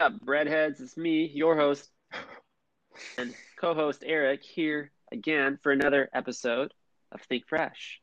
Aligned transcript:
up, 0.00 0.24
breadheads? 0.24 0.80
It's 0.80 0.96
me, 0.96 1.28
your 1.34 1.56
host 1.56 1.90
and 3.16 3.34
co-host 3.60 4.04
Eric, 4.06 4.44
here 4.44 4.92
again 5.10 5.58
for 5.60 5.72
another 5.72 6.08
episode 6.14 6.72
of 7.10 7.20
Think 7.22 7.48
Fresh. 7.48 8.00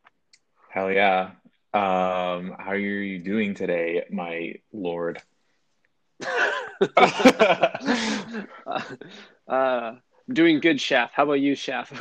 Hell 0.70 0.92
yeah. 0.92 1.32
Um, 1.74 2.54
how 2.60 2.72
are 2.72 2.78
you 2.78 3.20
doing 3.20 3.56
today, 3.56 4.04
my 4.12 4.56
lord? 4.74 5.22
uh, 6.98 7.70
uh, 9.48 9.96
doing 10.28 10.60
good, 10.60 10.82
chef. 10.82 11.12
How 11.14 11.24
about 11.24 11.40
you, 11.40 11.56
chef? 11.56 11.94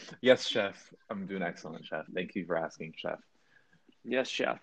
yes, 0.22 0.46
chef. 0.46 0.90
I'm 1.10 1.26
doing 1.26 1.42
excellent, 1.42 1.84
chef. 1.84 2.06
Thank 2.14 2.34
you 2.34 2.46
for 2.46 2.56
asking, 2.56 2.94
chef. 2.96 3.18
yes, 4.04 4.26
chef. 4.26 4.58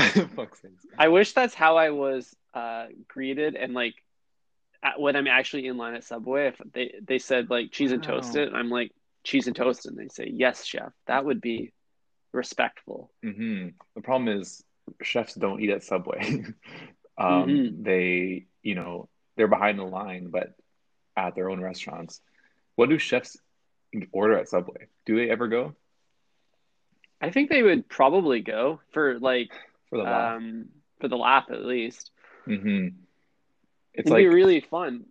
Fuck's 0.36 0.62
sakes. 0.62 0.86
I 0.98 1.08
wish 1.08 1.32
that's 1.32 1.54
how 1.54 1.76
I 1.76 1.90
was 1.90 2.34
uh, 2.54 2.86
greeted, 3.08 3.54
and 3.54 3.74
like 3.74 3.94
at, 4.82 5.00
when 5.00 5.16
I'm 5.16 5.26
actually 5.26 5.66
in 5.66 5.76
line 5.76 5.94
at 5.94 6.04
Subway, 6.04 6.48
if 6.48 6.60
they 6.72 6.94
they 7.06 7.18
said 7.18 7.50
like 7.50 7.70
cheese 7.72 7.92
and 7.92 8.02
Wow. 8.02 8.08
toasted, 8.16 8.52
I'm 8.54 8.70
like 8.70 8.92
cheese 9.24 9.46
and 9.46 9.56
toasted, 9.56 9.92
and 9.92 10.00
they 10.00 10.08
say 10.08 10.30
yes, 10.32 10.64
chef. 10.64 10.92
That 11.06 11.24
would 11.24 11.40
be 11.40 11.72
respectful. 12.32 13.10
hmm 13.22 13.68
The 13.94 14.02
problem 14.02 14.28
is 14.40 14.62
chefs 15.02 15.34
don't 15.34 15.60
eat 15.60 15.70
at 15.70 15.82
Subway. 15.82 16.20
um, 17.18 17.60
Mhm. 17.60 17.84
They, 17.84 18.46
you 18.62 18.74
know, 18.74 19.08
they're 19.36 19.48
behind 19.48 19.78
the 19.78 19.84
line, 19.84 20.28
but 20.30 20.54
at 21.16 21.34
their 21.34 21.50
own 21.50 21.60
restaurants. 21.60 22.20
What 22.76 22.88
do 22.88 22.98
chefs 22.98 23.36
order 24.12 24.38
at 24.38 24.48
Subway? 24.48 24.86
Do 25.06 25.16
they 25.16 25.30
ever 25.30 25.48
go 25.48 25.74
I 27.20 27.30
think 27.30 27.50
they 27.50 27.62
would 27.62 27.88
probably 27.88 28.40
go 28.40 28.80
for 28.92 29.18
like 29.18 29.50
for 29.90 29.98
the 29.98 30.04
laugh? 30.04 30.34
um 30.36 30.66
for 31.00 31.08
the 31.08 31.16
laugh 31.16 31.46
at 31.50 31.64
least. 31.64 32.10
hmm 32.46 32.88
It's 33.94 34.10
It'd 34.10 34.10
like 34.10 34.24
be 34.24 34.28
really 34.28 34.60
fun. 34.60 35.06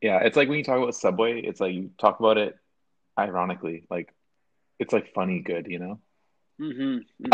Yeah, 0.00 0.20
it's 0.22 0.36
like 0.36 0.48
when 0.48 0.58
you 0.58 0.64
talk 0.64 0.78
about 0.78 0.94
Subway, 0.94 1.40
it's 1.42 1.60
like 1.60 1.74
you 1.74 1.90
talk 1.98 2.20
about 2.20 2.38
it 2.38 2.56
ironically, 3.18 3.84
like 3.90 4.14
it's 4.78 4.92
like 4.92 5.12
funny 5.14 5.40
good, 5.40 5.66
you 5.68 5.78
know? 5.78 6.00
hmm 6.58 6.98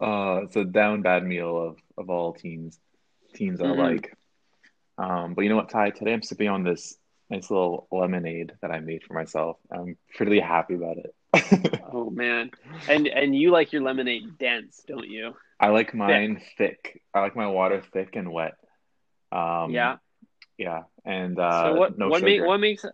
Uh, 0.00 0.42
it's 0.44 0.56
a 0.56 0.64
down 0.64 1.02
bad 1.02 1.24
meal 1.24 1.56
of 1.60 1.78
of 1.98 2.10
all 2.10 2.32
teens. 2.34 2.78
Teens 3.34 3.60
are 3.60 3.74
Mhm. 3.74 3.76
like. 3.76 4.12
Um, 4.98 5.34
but 5.34 5.42
you 5.42 5.50
know 5.50 5.56
what, 5.56 5.70
Ty? 5.70 5.90
Today 5.90 6.12
I'm 6.12 6.22
sipping 6.22 6.48
on 6.48 6.64
this 6.64 6.96
nice 7.30 7.50
little 7.50 7.88
lemonade 7.92 8.52
that 8.62 8.70
I 8.70 8.80
made 8.80 9.02
for 9.04 9.14
myself. 9.14 9.58
I'm 9.70 9.96
pretty 10.16 10.40
happy 10.40 10.74
about 10.74 10.98
it. 10.98 11.14
Oh 11.92 12.10
man, 12.10 12.50
and 12.88 13.06
and 13.06 13.36
you 13.36 13.50
like 13.50 13.72
your 13.72 13.82
lemonade 13.82 14.38
dense, 14.38 14.82
don't 14.86 15.08
you? 15.08 15.34
I 15.60 15.68
like 15.68 15.94
mine 15.94 16.40
thick. 16.58 17.02
I 17.14 17.20
like 17.20 17.36
my 17.36 17.46
water 17.48 17.82
thick 17.92 18.16
and 18.16 18.32
wet. 18.32 18.54
Um, 19.30 19.70
yeah. 19.72 19.96
yeah, 20.58 20.82
and 21.04 21.38
uh, 21.38 21.64
so 21.64 21.74
what 21.74 21.98
no 21.98 22.08
what 22.08 22.22
make 22.22 22.42
what 22.42 22.58
makes 22.58 22.84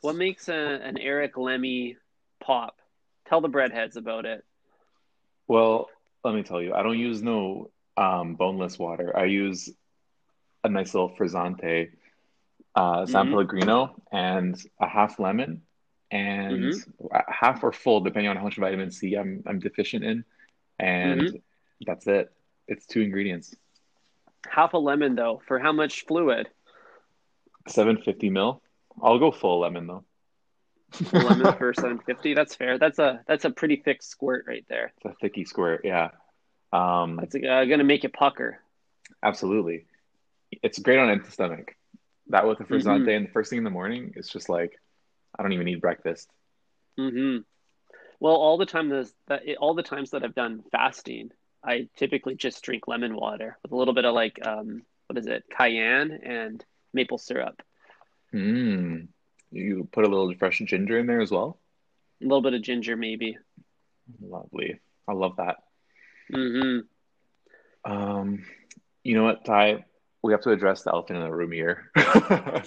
what 0.00 0.16
makes 0.16 0.48
a, 0.48 0.54
an 0.82 0.98
Eric 0.98 1.36
Lemmy 1.36 1.96
pop? 2.40 2.76
Tell 3.28 3.40
the 3.40 3.48
breadheads 3.48 3.96
about 3.96 4.24
it. 4.26 4.44
Well, 5.46 5.88
let 6.24 6.34
me 6.34 6.42
tell 6.42 6.60
you, 6.60 6.74
I 6.74 6.82
don't 6.82 6.98
use 6.98 7.22
no 7.22 7.70
um, 7.96 8.34
boneless 8.34 8.78
water. 8.78 9.16
I 9.16 9.24
use 9.24 9.70
a 10.64 10.68
nice 10.68 10.94
little 10.94 11.14
frizzante, 11.16 11.88
uh, 12.74 13.06
San 13.06 13.26
Mhm. 13.26 13.30
Pellegrino, 13.30 13.96
and 14.12 14.56
a 14.80 14.88
half 14.88 15.18
lemon, 15.18 15.62
and 16.10 16.72
Mm-hmm. 16.72 17.16
half 17.28 17.62
or 17.62 17.72
full, 17.72 18.00
depending 18.00 18.30
on 18.30 18.36
how 18.36 18.44
much 18.44 18.56
vitamin 18.56 18.90
C 18.90 19.14
I'm 19.14 19.42
I'm 19.46 19.58
deficient 19.58 20.04
in, 20.04 20.24
and 20.78 21.20
Mm-hmm. 21.22 21.36
that's 21.86 22.06
it. 22.06 22.32
It's 22.66 22.86
two 22.86 23.00
ingredients, 23.00 23.54
Half 24.48 24.72
a 24.74 24.78
lemon 24.78 25.14
though, 25.16 25.40
for 25.46 25.58
how 25.58 25.72
much 25.72 26.04
fluid? 26.06 26.48
750 27.68 28.30
mil. 28.30 28.62
I'll 29.02 29.18
go 29.18 29.30
full 29.30 29.60
lemon 29.60 29.86
though. 29.86 30.04
A 31.12 31.18
lemon 31.18 31.52
for 31.58 31.74
seven 31.74 31.98
fifty. 31.98 32.34
That's 32.34 32.54
fair. 32.54 32.78
That's 32.78 32.98
a 32.98 33.22
that's 33.26 33.44
a 33.44 33.50
pretty 33.50 33.76
thick 33.76 34.02
squirt 34.02 34.46
right 34.48 34.64
there. 34.68 34.92
It's 34.96 35.04
a 35.06 35.14
thicky 35.20 35.44
squirt, 35.44 35.82
yeah. 35.84 36.10
Um, 36.72 37.16
That's 37.16 37.34
uh, 37.34 37.64
gonna 37.64 37.84
make 37.84 38.02
you 38.02 38.08
pucker. 38.10 38.60
absolutely. 39.22 39.86
It's 40.62 40.78
great 40.78 40.98
on 40.98 41.10
empty 41.10 41.30
stomach. 41.30 41.74
That 42.28 42.46
with 42.46 42.58
the 42.58 42.64
frizzante 42.64 43.06
Mhm. 43.06 43.16
and 43.16 43.26
the 43.28 43.32
first 43.32 43.50
thing 43.50 43.58
in 43.58 43.64
the 43.64 43.70
morning, 43.70 44.12
it's 44.16 44.28
just 44.30 44.48
like 44.48 44.78
I 45.36 45.42
don't 45.42 45.52
even 45.52 45.66
need 45.66 45.80
breakfast. 45.80 46.28
hmm 46.96 47.38
Well, 48.20 48.34
all 48.36 48.58
the 48.58 48.66
time 48.66 48.88
those 48.88 49.12
that 49.26 49.42
all 49.58 49.74
the 49.74 49.82
times 49.82 50.10
that 50.10 50.22
I've 50.24 50.34
done 50.34 50.62
fasting, 50.70 51.30
I 51.64 51.88
typically 51.96 52.34
just 52.36 52.62
drink 52.62 52.86
lemon 52.88 53.14
water 53.16 53.58
with 53.62 53.72
a 53.72 53.76
little 53.76 53.94
bit 53.94 54.04
of 54.04 54.14
like 54.14 54.38
um 54.46 54.82
what 55.06 55.18
is 55.18 55.26
it, 55.26 55.44
cayenne 55.56 56.12
and 56.22 56.64
maple 56.92 57.18
syrup, 57.18 57.62
Mm. 58.34 59.08
You 59.50 59.88
put 59.90 60.04
a 60.04 60.08
little 60.08 60.34
fresh 60.38 60.58
ginger 60.58 60.98
in 60.98 61.06
there 61.06 61.20
as 61.22 61.30
well. 61.30 61.58
a 62.20 62.24
little 62.24 62.42
bit 62.42 62.52
of 62.54 62.60
ginger 62.62 62.96
maybe. 62.96 63.38
Lovely. 64.20 64.80
I 65.06 65.12
love 65.12 65.36
that. 65.36 65.56
hmm 66.30 66.80
Um, 67.84 68.44
you 69.02 69.14
know 69.14 69.24
what, 69.24 69.44
Ty? 69.44 69.84
We 70.22 70.32
have 70.32 70.42
to 70.42 70.50
address 70.50 70.82
the 70.82 70.92
elephant 70.92 71.18
in 71.18 71.24
the 71.24 71.32
room 71.32 71.52
here. 71.52 71.90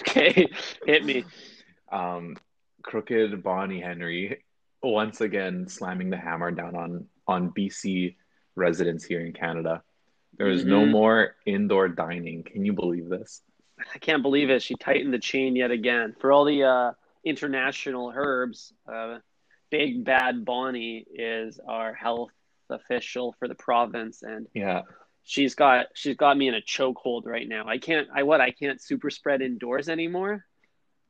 Okay, 0.00 0.48
hit 0.86 1.04
me. 1.04 1.24
Um, 1.94 2.36
crooked 2.82 3.42
Bonnie 3.42 3.80
Henry 3.80 4.44
once 4.82 5.20
again 5.22 5.66
slamming 5.68 6.10
the 6.10 6.16
hammer 6.16 6.50
down 6.50 6.74
on 6.76 7.06
on 7.26 7.50
BC 7.52 8.16
residents 8.56 9.04
here 9.04 9.20
in 9.24 9.32
Canada. 9.32 9.82
There 10.36 10.48
is 10.50 10.64
no 10.64 10.80
Mhm. 10.82 10.90
more 10.90 11.36
indoor 11.46 11.88
dining. 11.88 12.42
Can 12.42 12.64
you 12.64 12.72
believe 12.74 13.08
this? 13.08 13.42
I 13.94 13.98
can't 13.98 14.22
believe 14.22 14.50
it. 14.50 14.62
She 14.62 14.74
tightened 14.74 15.14
the 15.14 15.18
chain 15.18 15.56
yet 15.56 15.70
again. 15.70 16.14
For 16.20 16.30
all 16.32 16.44
the 16.44 16.64
uh, 16.64 16.92
international 17.24 18.12
herbs, 18.14 18.74
uh, 18.86 19.20
Big 19.70 20.04
Bad 20.04 20.44
Bonnie 20.44 21.06
is 21.14 21.58
our 21.66 21.94
health 21.94 22.30
official 22.68 23.32
for 23.38 23.48
the 23.48 23.54
province, 23.54 24.22
and 24.22 24.46
Yeah. 24.54 24.82
she's 25.22 25.54
got 25.54 25.86
she's 25.94 26.16
got 26.16 26.36
me 26.36 26.48
in 26.48 26.54
a 26.54 26.60
chokehold 26.60 27.24
right 27.26 27.48
now. 27.48 27.66
I 27.66 27.78
can't. 27.78 28.08
I 28.14 28.22
what? 28.24 28.40
I 28.40 28.50
can't 28.50 28.80
super 28.80 29.10
spread 29.10 29.40
indoors 29.40 29.88
anymore. 29.88 30.44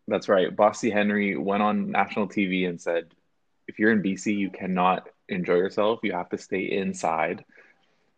That's 0.07 0.29
right. 0.29 0.55
Bossy 0.55 0.91
Henry 0.91 1.37
went 1.37 1.63
on 1.63 1.91
national 1.91 2.29
TV 2.29 2.69
and 2.69 2.81
said, 2.81 3.07
if 3.67 3.79
you're 3.79 3.93
in 3.93 4.03
BC, 4.03 4.37
you 4.37 4.51
cannot 4.51 5.09
enjoy 5.29 5.55
yourself. 5.55 6.01
You 6.03 6.13
have 6.13 6.29
to 6.31 6.39
stay 6.39 6.71
inside. 6.71 7.45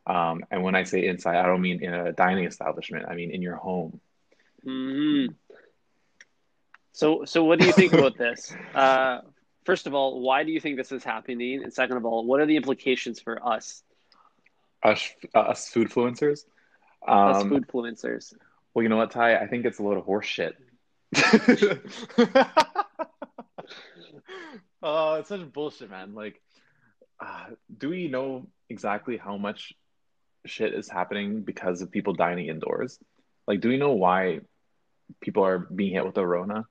Um, 0.06 0.44
and 0.50 0.62
when 0.62 0.74
I 0.74 0.84
say 0.84 1.06
inside, 1.06 1.36
I 1.36 1.46
don't 1.46 1.60
mean 1.62 1.82
in 1.82 1.92
a 1.94 2.12
dining 2.12 2.44
establishment. 2.46 3.06
I 3.08 3.14
mean 3.14 3.30
in 3.30 3.42
your 3.42 3.56
home. 3.56 4.00
hmm 4.64 5.26
So, 6.92 7.24
so 7.24 7.44
what 7.44 7.58
do 7.58 7.64
you 7.64 7.72
think 7.72 7.92
about 7.92 8.16
this? 8.18 8.56
Uh, 8.74 9.22
first 9.64 9.86
of 9.86 9.94
all, 9.94 10.20
why 10.20 10.44
do 10.44 10.52
you 10.52 10.60
think 10.60 10.76
this 10.76 10.92
is 10.92 11.02
happening? 11.02 11.62
And 11.62 11.72
second 11.72 11.96
of 11.96 12.04
all, 12.04 12.24
what 12.26 12.40
are 12.40 12.46
the 12.46 12.56
implications 12.56 13.20
for 13.20 13.44
us, 13.46 13.82
Us, 14.82 15.14
us 15.34 15.68
food 15.68 15.88
influencers. 15.90 16.44
us 17.06 17.42
Um, 17.42 17.48
food 17.48 17.66
influencers? 17.66 18.34
well, 18.74 18.82
you 18.82 18.88
know 18.88 18.96
what, 18.98 19.10
Ty? 19.12 19.36
I 19.36 19.46
think 19.46 19.64
it's 19.64 19.78
a 19.78 19.82
load 19.82 19.96
of 19.96 20.04
horse 20.04 20.26
shit. 20.26 20.56
Oh, 24.82 25.14
it's 25.14 25.28
such 25.30 25.52
bullshit, 25.52 25.90
man. 25.90 26.14
Like, 26.14 26.40
uh, 27.18 27.46
do 27.76 27.88
we 27.88 28.08
know 28.08 28.46
exactly 28.68 29.16
how 29.16 29.36
much 29.36 29.72
shit 30.44 30.74
is 30.74 30.88
happening 30.88 31.42
because 31.42 31.82
of 31.82 31.90
people 31.90 32.12
dining 32.12 32.46
indoors? 32.46 32.98
Like, 33.48 33.60
do 33.60 33.68
we 33.68 33.78
know 33.78 33.92
why 33.92 34.40
people 35.20 35.44
are 35.44 35.58
being 35.58 35.94
hit 35.94 36.04
with 36.04 36.14
the 36.14 36.26
Rona? 36.26 36.66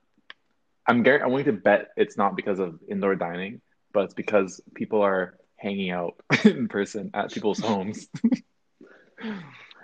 I'm 0.86 1.02
gar- 1.02 1.22
I'm 1.22 1.30
willing 1.30 1.46
to 1.46 1.52
bet 1.52 1.88
it's 1.96 2.16
not 2.16 2.36
because 2.36 2.58
of 2.58 2.78
indoor 2.88 3.16
dining, 3.16 3.60
but 3.92 4.04
it's 4.04 4.14
because 4.14 4.62
people 4.74 5.02
are 5.02 5.36
hanging 5.56 5.90
out 5.90 6.14
in 6.44 6.68
person 6.68 7.10
at 7.12 7.32
people's 7.32 7.60
homes. 7.60 8.08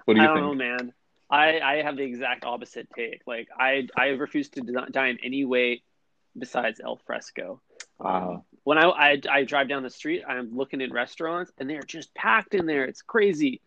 What 0.05 0.15
do 0.15 0.21
I 0.21 0.25
you 0.25 0.29
don't 0.29 0.37
think? 0.37 0.47
know, 0.47 0.55
man. 0.55 0.93
I, 1.33 1.61
I 1.61 1.83
have 1.83 1.97
the 1.97 2.03
exact 2.05 2.45
opposite 2.45 2.89
take. 2.95 3.23
Like 3.27 3.49
I 3.59 3.89
I 3.97 4.09
refuse 4.09 4.51
to 4.51 4.61
di- 4.61 4.91
dine 4.91 5.19
any 5.25 5.45
way 5.45 5.83
besides 6.39 6.79
al 6.81 7.01
fresco. 7.07 7.61
Wow. 7.99 8.45
When 8.65 8.79
I, 8.79 8.85
I 8.85 9.21
I 9.31 9.45
drive 9.45 9.69
down 9.69 9.83
the 9.83 9.91
street, 9.91 10.23
I'm 10.29 10.55
looking 10.55 10.83
at 10.83 10.93
restaurants 10.93 11.51
and 11.59 11.69
they're 11.69 11.83
just 11.83 12.15
packed 12.15 12.55
in 12.55 12.67
there. 12.67 12.85
It's 12.85 13.03
crazy, 13.03 13.61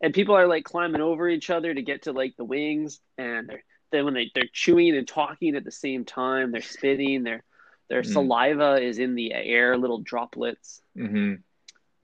and 0.00 0.12
people 0.12 0.34
are 0.34 0.48
like 0.48 0.64
climbing 0.64 1.00
over 1.00 1.28
each 1.28 1.50
other 1.50 1.72
to 1.72 1.82
get 1.82 2.02
to 2.02 2.12
like 2.12 2.36
the 2.36 2.44
wings, 2.44 3.00
and 3.16 3.48
they're, 3.48 3.64
then 3.92 4.04
when 4.04 4.14
they 4.14 4.30
they're 4.34 4.48
chewing 4.52 4.96
and 4.96 5.06
talking 5.06 5.54
at 5.54 5.64
the 5.64 5.70
same 5.70 6.04
time, 6.04 6.50
they're 6.50 6.62
spitting. 6.62 7.22
Their 7.22 7.44
their 7.88 8.02
Mm. 8.02 8.12
saliva 8.12 8.82
is 8.82 8.98
in 8.98 9.14
the 9.14 9.32
air, 9.32 9.78
little 9.78 9.98
droplets. 9.98 10.82
hmm 10.96 11.34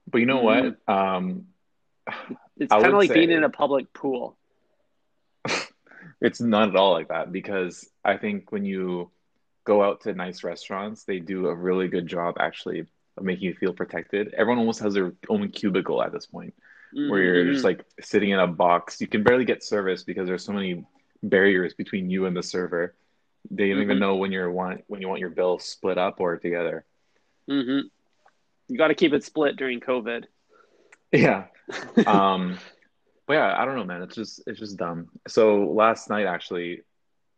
But 0.07 0.19
you 0.19 0.25
know 0.25 0.41
what? 0.41 0.77
Um, 0.87 1.47
It's 2.57 2.71
kind 2.71 2.85
of 2.85 2.93
like 2.93 3.13
being 3.13 3.31
in 3.31 3.43
a 3.43 3.49
public 3.49 3.91
pool. 3.93 4.37
It's 6.21 6.39
not 6.39 6.69
at 6.69 6.75
all 6.75 6.93
like 6.93 7.07
that 7.09 7.31
because 7.31 7.89
I 8.05 8.17
think 8.17 8.51
when 8.51 8.63
you 8.65 9.09
go 9.63 9.83
out 9.83 10.01
to 10.01 10.13
nice 10.13 10.43
restaurants, 10.43 11.03
they 11.03 11.19
do 11.19 11.47
a 11.47 11.55
really 11.55 11.87
good 11.87 12.07
job 12.07 12.35
actually 12.39 12.79
of 13.17 13.23
making 13.23 13.45
you 13.45 13.53
feel 13.55 13.73
protected. 13.73 14.33
Everyone 14.35 14.59
almost 14.59 14.79
has 14.81 14.93
their 14.93 15.13
own 15.29 15.49
cubicle 15.49 16.01
at 16.01 16.11
this 16.11 16.25
point. 16.25 16.53
where 17.07 17.21
you're 17.23 17.45
Mhm. 17.45 17.53
just 17.53 17.63
like 17.63 17.85
sitting 18.01 18.31
in 18.31 18.39
a 18.39 18.45
box. 18.45 18.99
You 18.99 19.07
can 19.07 19.23
barely 19.23 19.45
get 19.45 19.63
service 19.63 20.03
because 20.03 20.27
there's 20.27 20.43
so 20.43 20.51
many 20.51 20.85
barriers 21.23 21.73
between 21.73 22.09
you 22.09 22.25
and 22.25 22.35
the 22.35 22.43
server. 22.43 22.93
They 23.49 23.69
don't 23.69 23.81
even 23.81 23.95
Mhm. 23.97 24.01
know 24.01 24.15
when 24.17 24.33
you're 24.33 24.51
want 24.51 24.83
when 24.87 24.99
you 25.01 25.07
want 25.07 25.21
your 25.21 25.29
bill 25.29 25.57
split 25.57 25.97
up 25.97 26.19
or 26.19 26.37
together. 26.37 26.83
hmm 27.47 27.79
You 28.67 28.77
got 28.77 28.89
to 28.89 28.93
keep 28.95 29.13
it 29.13 29.23
split 29.23 29.55
during 29.55 29.79
COVID. 29.79 30.25
Yeah. 31.13 31.45
Um, 32.05 32.57
but 33.27 33.33
yeah, 33.33 33.55
I 33.57 33.65
don't 33.65 33.75
know, 33.75 33.83
man. 33.83 34.01
It's 34.03 34.15
just 34.15 34.41
it's 34.47 34.59
just 34.59 34.77
dumb. 34.77 35.07
So 35.27 35.63
last 35.65 36.09
night, 36.09 36.25
actually, 36.25 36.81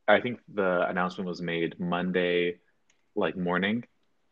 I 0.07 0.19
think 0.21 0.39
the 0.53 0.87
announcement 0.87 1.27
was 1.27 1.41
made 1.41 1.79
Monday, 1.79 2.57
like 3.15 3.35
morning, 3.37 3.83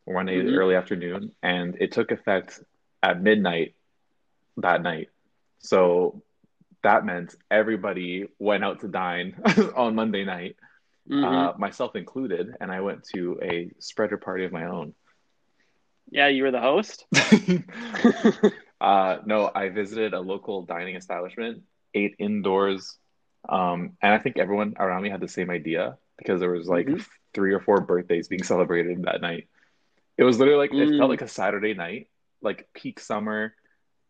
or 0.06 0.16
Monday 0.16 0.44
Mhm. 0.44 0.56
early 0.56 0.76
afternoon, 0.76 1.32
and 1.44 1.76
it 1.80 1.92
took 1.92 2.12
effect 2.12 2.60
at 3.04 3.22
midnight 3.22 3.76
that 4.58 4.82
night. 4.82 5.10
So 5.60 6.22
that 6.84 7.06
meant 7.06 7.36
everybody 7.52 8.28
went 8.40 8.64
out 8.64 8.80
to 8.82 8.88
dine 8.88 9.36
on 9.76 9.96
Monday 9.96 10.24
night, 10.26 10.56
Mhm. 11.10 11.24
uh, 11.24 11.58
myself 11.58 11.96
included, 11.96 12.56
and 12.60 12.72
I 12.72 12.82
went 12.82 13.04
to 13.14 13.40
a 13.44 13.72
spreader 13.80 14.18
party 14.18 14.46
of 14.46 14.52
my 14.52 14.66
own. 14.66 14.94
yeah, 16.12 16.28
you 16.28 16.44
were 16.44 16.52
the 16.52 16.60
host. 16.60 17.06
Uh, 18.82 19.20
no, 19.26 19.52
I 19.54 19.70
visited 19.70 20.14
a 20.14 20.20
local 20.20 20.64
dining 20.64 20.96
establishment, 20.96 21.64
ate 21.94 22.16
indoors, 22.20 22.98
um, 23.48 23.98
and 24.02 24.14
I 24.14 24.20
think 24.20 24.38
everyone 24.38 24.76
around 24.80 25.04
me 25.04 25.10
had 25.10 25.22
the 25.22 25.28
same 25.28 25.50
idea 25.52 25.98
because 26.18 26.40
there 26.40 26.52
was 26.52 26.68
like 26.68 26.88
Mhm. 26.88 27.06
three 27.34 27.54
or 27.54 27.60
four 27.62 27.82
birthdays 27.82 28.28
being 28.28 28.44
celebrated 28.44 29.04
that 29.04 29.22
night. 29.22 29.48
It 30.18 30.24
was 30.24 30.40
literally 30.40 30.68
like 30.68 30.74
it 30.74 30.90
Mm. 30.90 30.98
felt 30.98 31.10
like 31.10 31.22
a 31.22 31.28
Saturday 31.28 31.74
night, 31.74 32.10
like 32.42 32.70
peak 32.74 33.00
summer, 33.00 33.56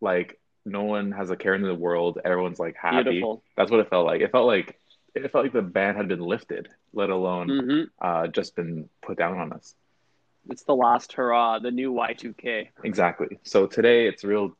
like 0.01 0.39
no 0.65 0.83
one 0.83 1.12
has 1.12 1.29
a 1.31 1.35
care 1.38 1.56
in 1.56 1.62
the 1.62 1.75
world, 1.75 2.19
everyone's 2.23 2.59
like 2.59 2.75
happy. 2.75 3.03
Beautiful. 3.03 3.44
That's 3.57 3.71
what 3.71 3.81
it 3.81 3.89
felt 3.89 4.06
like. 4.06 4.21
It 4.21 4.31
felt 4.31 4.47
like 4.47 4.79
it 5.15 5.31
felt 5.31 5.45
like 5.45 5.53
the 5.53 5.62
ban 5.62 5.95
had 5.95 6.07
been 6.07 6.21
lifted, 6.21 6.69
let 6.94 7.09
alone 7.09 7.50
hmm 7.50 7.83
uh, 8.01 8.27
just 8.27 8.56
been 8.56 8.89
put 9.01 9.18
down 9.18 9.38
on 9.38 9.53
us. 9.53 9.75
It's 10.50 10.63
the 10.63 10.75
last 10.75 11.13
hurrah, 11.13 11.59
the 11.59 11.71
new 11.71 11.91
Y2K. 11.94 12.69
Exactly. 12.83 13.39
So 13.44 13.68
today 13.68 14.07
it's 14.07 14.23
real, 14.23 14.56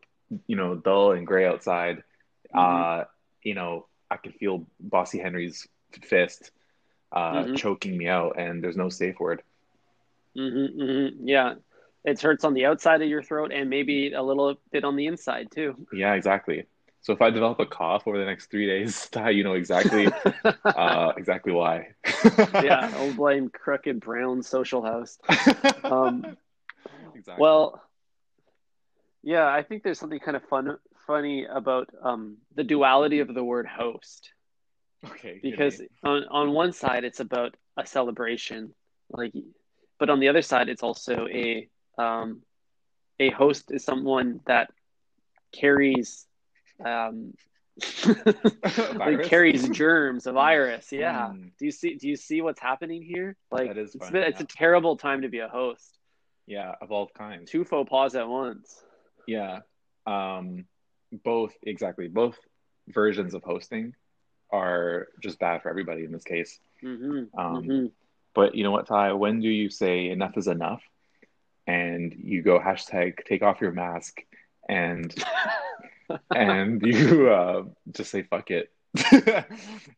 you 0.48 0.56
know, 0.56 0.75
dull 0.75 1.12
and 1.12 1.25
gray 1.28 1.45
outside. 1.45 2.04
Mhm. 2.54 2.57
Uh, 2.57 3.04
you 3.44 3.54
know, 3.56 3.88
I 4.10 4.18
can 4.18 4.31
feel 4.33 4.66
Bossy 4.80 5.19
Henry's 5.19 5.68
fist 6.04 6.51
uh, 7.12 7.45
Mhm. 7.45 7.56
choking 7.57 7.98
me 7.98 8.07
out, 8.07 8.38
and 8.39 8.63
there's 8.63 8.78
no 8.78 8.89
safe 8.89 9.19
word. 9.19 9.42
hmm 10.36 10.66
hmm 10.68 11.07
Yeah, 11.28 11.56
it 12.06 12.22
hurts 12.22 12.44
on 12.44 12.54
the 12.54 12.66
outside 12.66 13.01
of 13.01 13.10
your 13.10 13.22
throat 13.22 13.51
and 13.51 13.69
maybe 13.69 14.13
a 14.13 14.22
little 14.24 14.56
bit 14.72 14.83
on 14.83 14.95
the 14.95 15.07
inside 15.07 15.51
too. 15.51 15.75
Yeah, 15.92 16.13
exactly. 16.13 16.66
So 17.01 17.13
if 17.13 17.22
I 17.22 17.31
develop 17.31 17.60
a 17.60 17.66
cough 17.66 18.07
over 18.07 18.18
the 18.18 18.25
next 18.25 18.51
three 18.51 18.68
days, 18.68 19.10
you 19.30 19.44
know 19.44 19.54
exactly 19.54 20.07
uh, 20.66 21.13
exactly 21.18 21.51
why. 21.51 21.89
yeah, 22.62 22.89
I'll 22.94 23.13
blame 23.13 23.50
crooked 23.50 24.00
brown 24.00 24.42
social 24.44 24.83
house. 24.83 25.18
Um, 25.89 26.38
exactly. 27.16 27.42
Well, 27.42 27.81
yeah, 29.23 29.45
I 29.47 29.63
think 29.63 29.83
there's 29.83 30.00
something 30.00 30.19
kind 30.19 30.35
of 30.38 30.44
fun, 30.45 30.77
funny 31.07 31.45
about 31.45 31.89
um, 32.03 32.38
the 32.56 32.63
duality 32.63 33.19
of 33.19 33.33
the 33.33 33.44
word 33.44 33.68
host. 33.68 34.31
okay. 35.06 35.39
because 35.41 35.81
on 36.03 36.23
on 36.29 36.51
one 36.51 36.71
side 36.71 37.03
it's 37.03 37.19
about 37.19 37.56
a 37.77 37.85
celebration 37.85 38.73
like 39.09 39.33
but 40.00 40.09
on 40.09 40.19
the 40.19 40.29
other 40.29 40.41
side 40.44 40.69
it's 40.69 40.83
also 40.83 41.27
a 41.27 41.68
um 41.97 42.41
a 43.19 43.29
host 43.31 43.71
is 43.71 43.83
someone 43.83 44.39
that 44.45 44.69
carries 45.51 46.27
um 46.85 47.33
like 48.95 49.23
carries 49.23 49.68
germs 49.69 50.27
a 50.27 50.31
virus 50.31 50.91
yeah 51.03 51.29
Mm. 51.33 51.51
do 51.57 51.65
you 51.65 51.71
see 51.71 51.95
do 51.95 52.07
you 52.07 52.15
see 52.15 52.41
what's 52.41 52.59
happening 52.62 53.01
here 53.01 53.35
like 53.51 53.68
That 53.69 53.77
is 53.77 53.95
it's, 53.95 54.09
funny, 54.09 54.19
it's 54.19 54.41
a 54.41 54.45
terrible 54.45 54.97
time 54.97 55.21
to 55.21 55.29
be 55.29 55.39
a 55.39 55.47
host 55.47 55.97
yeah, 56.47 56.75
of 56.81 56.91
all 56.91 57.07
kinds. 57.18 57.50
two 57.51 57.63
faux 57.63 57.89
pas 57.89 58.15
at 58.15 58.27
once 58.27 58.83
Yeah. 59.27 59.59
Um, 60.06 60.65
both 61.23 61.53
exactly. 61.63 62.07
Both 62.07 62.38
versions 62.88 63.33
of 63.33 63.44
hosting 63.44 63.94
are 64.51 65.07
just 65.21 65.39
bad 65.39 65.62
for 65.62 65.69
everybody 65.69 66.03
in 66.03 66.12
this 66.12 66.23
case. 66.23 66.59
hmm 66.81 67.23
Um, 67.38 67.63
hmm 67.63 67.85
But 68.33 68.56
you 68.56 68.63
know 68.63 68.71
what, 68.71 68.88
Ty? 68.88 69.13
When 69.13 69.39
do 69.41 69.50
you 69.50 69.69
say 69.69 70.09
enough 70.09 70.38
is 70.38 70.47
enough? 70.47 70.81
And 71.68 72.13
you 72.13 72.41
go 72.41 72.59
hashtag 72.59 73.23
take 73.25 73.44
off 73.44 73.62
your 73.62 73.71
mask 73.71 74.21
and 74.68 75.13
and 76.33 76.81
you 76.81 77.29
uh, 77.29 77.63
just 77.91 78.12
say 78.12 78.23
fuck 78.23 78.50
it 78.51 78.71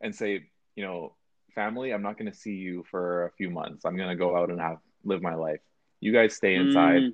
and 0.01 0.13
say, 0.15 0.43
you 0.75 0.83
know, 0.83 1.15
family, 1.55 1.91
I'm 1.91 2.01
not 2.01 2.17
going 2.17 2.31
to 2.31 2.37
see 2.37 2.53
you 2.53 2.83
for 2.91 3.25
a 3.25 3.31
few 3.31 3.49
months. 3.49 3.85
I'm 3.85 3.95
going 3.95 4.09
to 4.09 4.15
go 4.15 4.35
out 4.35 4.49
and 4.49 4.59
have 4.59 4.77
live 5.03 5.21
my 5.21 5.35
life. 5.35 5.59
You 5.99 6.11
guys 6.13 6.35
stay 6.35 6.55
inside. 6.55 7.03
Mm, 7.03 7.13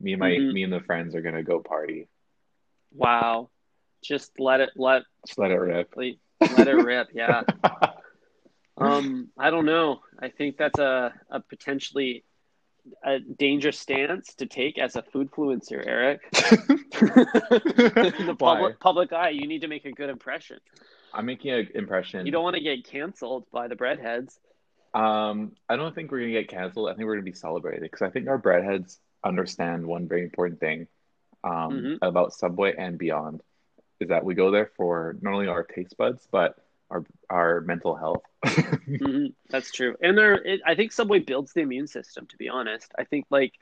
Me 0.00 0.12
and 0.12 0.20
my 0.20 0.30
Mhm. 0.30 0.52
me 0.52 0.62
and 0.62 0.72
the 0.72 0.80
friends 0.80 1.14
are 1.14 1.20
going 1.22 1.34
to 1.34 1.42
go 1.42 1.60
party. 1.60 2.08
wow 2.92 3.50
just 4.02 4.38
let 4.38 4.60
it 4.60 4.70
let 4.76 5.02
Just 5.26 5.38
let 5.38 5.50
it 5.50 5.56
rip. 5.56 5.92
let, 5.96 6.14
let 6.56 6.68
it 6.68 6.74
rip 6.74 7.08
yeah 7.14 7.42
Um, 8.76 9.28
I 9.36 9.50
don't 9.50 9.66
know. 9.66 10.00
I 10.20 10.28
think 10.28 10.56
that's 10.56 10.78
a, 10.78 11.12
a 11.30 11.40
potentially 11.40 12.24
a 13.04 13.18
dangerous 13.18 13.76
stance 13.78 14.34
to 14.36 14.46
take 14.46 14.78
as 14.78 14.94
a 14.94 15.02
food 15.02 15.30
influencer, 15.32 15.84
Eric. 15.84 16.20
The 17.00 18.36
public 18.38 18.78
public 18.80 19.12
eye, 19.12 19.30
you 19.30 19.46
need 19.48 19.62
to 19.62 19.68
make 19.68 19.84
a 19.84 19.92
good 19.92 20.10
impression. 20.10 20.58
I'm 21.12 21.26
making 21.26 21.50
an 21.52 21.68
impression. 21.74 22.24
You 22.24 22.32
don't 22.32 22.44
want 22.44 22.54
to 22.56 22.62
get 22.62 22.84
canceled 22.84 23.46
by 23.52 23.66
the 23.66 23.74
breadheads. 23.74 24.38
Um, 24.94 25.52
I 25.68 25.76
don't 25.76 25.94
think 25.94 26.10
we're 26.12 26.20
gonna 26.20 26.32
get 26.32 26.48
canceled. 26.48 26.88
I 26.88 26.94
think 26.94 27.06
we're 27.06 27.14
gonna 27.16 27.24
be 27.24 27.32
celebrated 27.32 27.82
because 27.82 28.02
I 28.02 28.10
think 28.10 28.28
our 28.28 28.40
breadheads 28.40 28.96
understand 29.24 29.86
one 29.86 30.08
very 30.08 30.22
important 30.22 30.60
thing 30.60 30.86
um, 31.44 31.72
Mhm. 31.72 31.98
about 32.02 32.32
Subway 32.32 32.74
and 32.76 32.98
beyond 32.98 33.42
is 34.00 34.08
that 34.08 34.24
we 34.24 34.34
go 34.34 34.50
there 34.50 34.70
for 34.76 35.16
not 35.20 35.34
only 35.34 35.48
our 35.48 35.62
taste 35.64 35.96
buds 35.96 36.26
but 36.30 36.54
our 36.90 37.04
our 37.30 37.60
mental 37.62 37.94
health. 37.96 38.22
Mhm, 39.00 39.34
That's 39.50 39.70
true. 39.70 39.96
And 40.02 40.16
there, 40.16 40.34
it, 40.34 40.60
I 40.66 40.74
think 40.74 40.92
Subway 40.92 41.20
builds 41.20 41.52
the 41.52 41.60
immune 41.60 41.86
system. 41.86 42.26
To 42.26 42.36
be 42.36 42.48
honest, 42.48 42.92
I 42.98 43.04
think 43.04 43.26
like 43.30 43.52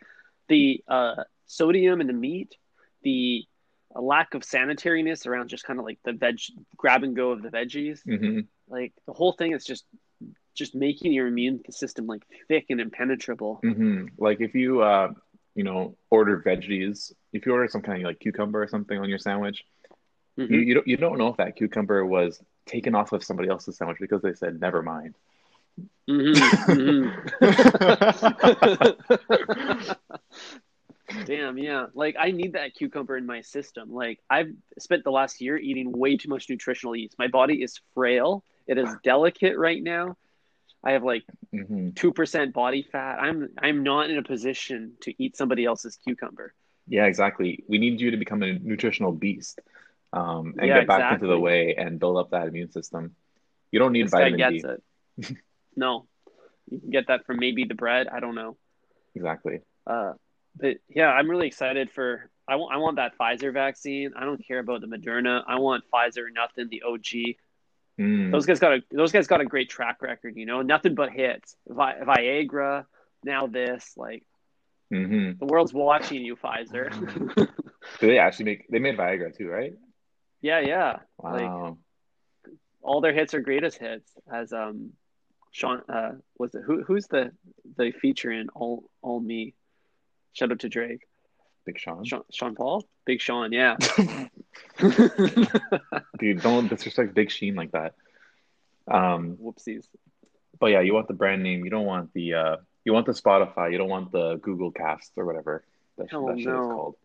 the 0.48 0.82
uh, 0.88 1.24
sodium 1.46 2.00
in 2.00 2.06
the 2.06 2.12
meat, 2.12 2.54
the 3.02 3.44
lack 3.94 4.34
of 4.34 4.42
sanitariness 4.42 5.26
around 5.26 5.48
just 5.48 5.64
kind 5.64 5.78
of 5.78 5.84
like 5.84 5.98
the 6.04 6.12
veg 6.12 6.38
grab 6.76 7.02
and 7.02 7.14
go 7.16 7.30
of 7.32 7.42
the 7.42 7.48
veggies. 7.48 8.00
hmm 8.06 8.40
like 8.68 8.92
the 9.06 9.12
whole 9.12 9.32
thing 9.32 9.52
is 9.52 9.64
just 9.64 9.84
just 10.54 10.74
making 10.74 11.12
your 11.12 11.26
immune 11.26 11.60
system 11.70 12.06
like 12.06 12.22
thick 12.48 12.66
and 12.70 12.80
impenetrable 12.80 13.60
hmm 13.62 14.06
Like 14.18 14.40
if 14.40 14.54
you 14.54 14.82
uh, 14.82 15.08
you 15.56 15.64
know 15.64 15.96
order 16.10 16.40
veggies, 16.46 17.12
if 17.32 17.46
you 17.46 17.52
order 17.52 17.66
some 17.68 17.82
kind 17.82 18.02
of 18.02 18.06
like 18.06 18.20
cucumber 18.20 18.62
or 18.62 18.68
something 18.68 18.96
on 18.98 19.08
your 19.08 19.18
sandwich, 19.18 19.64
Mhm. 20.38 20.50
you 20.50 20.58
you 20.58 20.74
don't 20.74 20.86
you 20.86 20.96
don't 20.98 21.16
know 21.18 21.28
if 21.28 21.38
that 21.38 21.56
cucumber 21.56 22.04
was 22.06 22.40
taken 22.66 22.94
off 22.94 23.12
of 23.12 23.24
somebody 23.24 23.48
else's 23.48 23.76
sandwich 23.78 23.98
because 24.00 24.20
they 24.22 24.34
said 24.34 24.60
never 24.60 24.82
mind. 24.82 25.14
Mhm, 26.08 26.50
mhm. 26.68 27.10
damn 31.24 31.56
yeah. 31.58 31.86
Like 31.94 32.16
i 32.18 32.30
need 32.32 32.54
that 32.54 32.74
cucumber 32.74 33.16
in 33.16 33.24
my 33.26 33.40
system. 33.40 33.92
Like 33.92 34.20
i've 34.28 34.50
spent 34.78 35.04
the 35.04 35.10
last 35.10 35.40
year 35.40 35.56
eating 35.56 35.92
way 35.92 36.16
too 36.16 36.28
much 36.28 36.50
nutritional 36.50 36.96
yeast. 36.96 37.14
My 37.18 37.28
body 37.28 37.62
is 37.62 37.80
frail. 37.94 38.42
It 38.66 38.78
is 38.78 38.88
delicate 39.04 39.56
right 39.56 39.82
now 39.82 40.16
i 40.86 40.92
have 40.92 41.04
like 41.04 41.24
hmm 41.52 41.88
2% 41.90 42.52
body 42.52 42.82
fat 42.92 43.18
i'm 43.20 43.48
i'm 43.66 43.82
not 43.82 44.10
in 44.10 44.18
a 44.18 44.22
position 44.22 44.92
to 45.02 45.14
eat 45.22 45.36
somebody 45.36 45.64
else's 45.64 45.96
cucumber 46.04 46.54
Yeah, 46.88 47.06
exactly. 47.06 47.64
We 47.68 47.78
need 47.78 48.00
you 48.00 48.10
to 48.12 48.16
become 48.16 48.42
a 48.42 48.52
nutritional 48.72 49.12
beast 49.12 49.60
um, 50.12 50.54
and 50.58 50.68
Yeah, 50.68 50.78
get 50.80 50.86
back 50.86 51.12
into 51.14 51.26
the 51.26 51.38
way 51.38 51.74
and 51.76 51.98
build 51.98 52.16
up 52.16 52.30
that 52.30 52.46
immune 52.48 52.70
system. 52.70 53.16
You 53.72 53.78
don't 53.80 53.92
need 53.92 54.06
this 54.06 54.12
guy 54.12 54.30
vitamin 54.30 54.38
gets 54.44 54.62
D. 54.62 54.68
it 54.74 55.36
no 55.76 56.06
you 56.70 56.78
can 56.80 56.90
get 56.90 57.08
that 57.08 57.26
from 57.26 57.38
maybe 57.38 57.64
the 57.64 57.74
bread 57.74 58.06
i 58.08 58.20
don't 58.20 58.34
know 58.34 58.56
Exactly. 59.14 59.60
Uh, 59.86 60.12
but 60.56 60.76
yeah, 60.88 61.08
I'm 61.08 61.30
really 61.30 61.46
excited 61.46 61.90
for. 61.90 62.30
I 62.48 62.56
want. 62.56 62.74
I 62.74 62.78
want 62.78 62.96
that 62.96 63.12
Pfizer 63.18 63.52
vaccine. 63.52 64.12
I 64.16 64.24
don't 64.24 64.44
care 64.46 64.58
about 64.58 64.80
the 64.82 64.86
Moderna. 64.86 65.42
I 65.46 65.58
want 65.58 65.84
Pfizer. 65.92 66.26
Nothing. 66.32 66.68
The 66.70 66.82
OG. 66.82 67.36
Mm. 67.98 68.30
Those 68.30 68.44
guys 68.46 68.58
got 68.60 68.72
a. 68.74 68.82
Those 68.90 69.12
guys 69.12 69.26
got 69.26 69.40
a 69.40 69.44
great 69.44 69.70
track 69.70 70.02
record. 70.02 70.36
You 70.36 70.44
know, 70.46 70.60
nothing 70.62 70.94
but 70.94 71.10
hits. 71.10 71.56
Vi- 71.66 72.00
Viagra. 72.02 72.84
Now 73.24 73.46
this. 73.46 73.92
Like 73.96 74.22
hmm 74.90 75.32
the 75.40 75.46
world's 75.46 75.72
watching 75.72 76.22
you, 76.24 76.36
Pfizer. 76.36 76.90
Do 78.00 78.06
they 78.06 78.18
actually 78.18 78.44
make? 78.44 78.68
They 78.68 78.78
made 78.78 78.96
Viagra 78.98 79.34
too, 79.36 79.48
right? 79.48 79.72
yeah, 80.42 80.60
yeah. 80.60 80.98
Like 81.22 81.42
Wow. 81.48 81.78
all 82.82 83.00
their 83.00 83.14
hits 83.14 83.32
are 83.34 83.40
greatest 83.40 83.78
hits. 83.78 84.10
As 84.30 84.52
um, 84.52 84.92
Sean. 85.52 85.80
Uh, 85.88 86.12
was 86.38 86.54
it 86.54 86.62
who? 86.66 86.82
Who's 86.82 87.06
the 87.06 87.32
the 87.78 87.92
feature 87.92 88.30
in 88.30 88.48
all 88.50 88.84
all 89.00 89.20
me? 89.20 89.54
Shout 90.34 90.52
out 90.52 90.58
to 90.60 90.68
Drake. 90.68 91.00
Big 91.66 91.78
Sean. 91.78 92.04
Sean, 92.04 92.22
Sean 92.30 92.54
Paul. 92.54 92.84
Big 93.04 93.20
Sean. 93.20 93.52
Yeah. 93.52 93.76
Dude, 96.18 96.40
don't 96.40 96.68
disrespect 96.68 97.14
Big 97.14 97.30
Sheen 97.30 97.54
like 97.54 97.72
that. 97.72 97.94
Um, 98.88 99.36
Whoopsies. 99.42 99.86
but 100.58 100.66
yeah, 100.66 100.80
you 100.80 100.94
want 100.94 101.08
the 101.08 101.14
brand 101.14 101.42
name. 101.42 101.64
You 101.64 101.70
don't 101.70 101.86
want 101.86 102.12
the 102.14 102.34
uh, 102.34 102.56
you 102.84 102.92
want 102.92 103.06
the 103.06 103.12
Spotify. 103.12 103.72
You 103.72 103.78
don't 103.78 103.88
want 103.88 104.12
the 104.12 104.36
Google 104.36 104.70
Cast 104.70 105.12
or 105.16 105.26
whatever 105.26 105.64
that, 105.98 106.10
Hell 106.10 106.26
that 106.26 106.38
shit 106.38 106.48
is 106.48 106.54
called. 106.54 106.96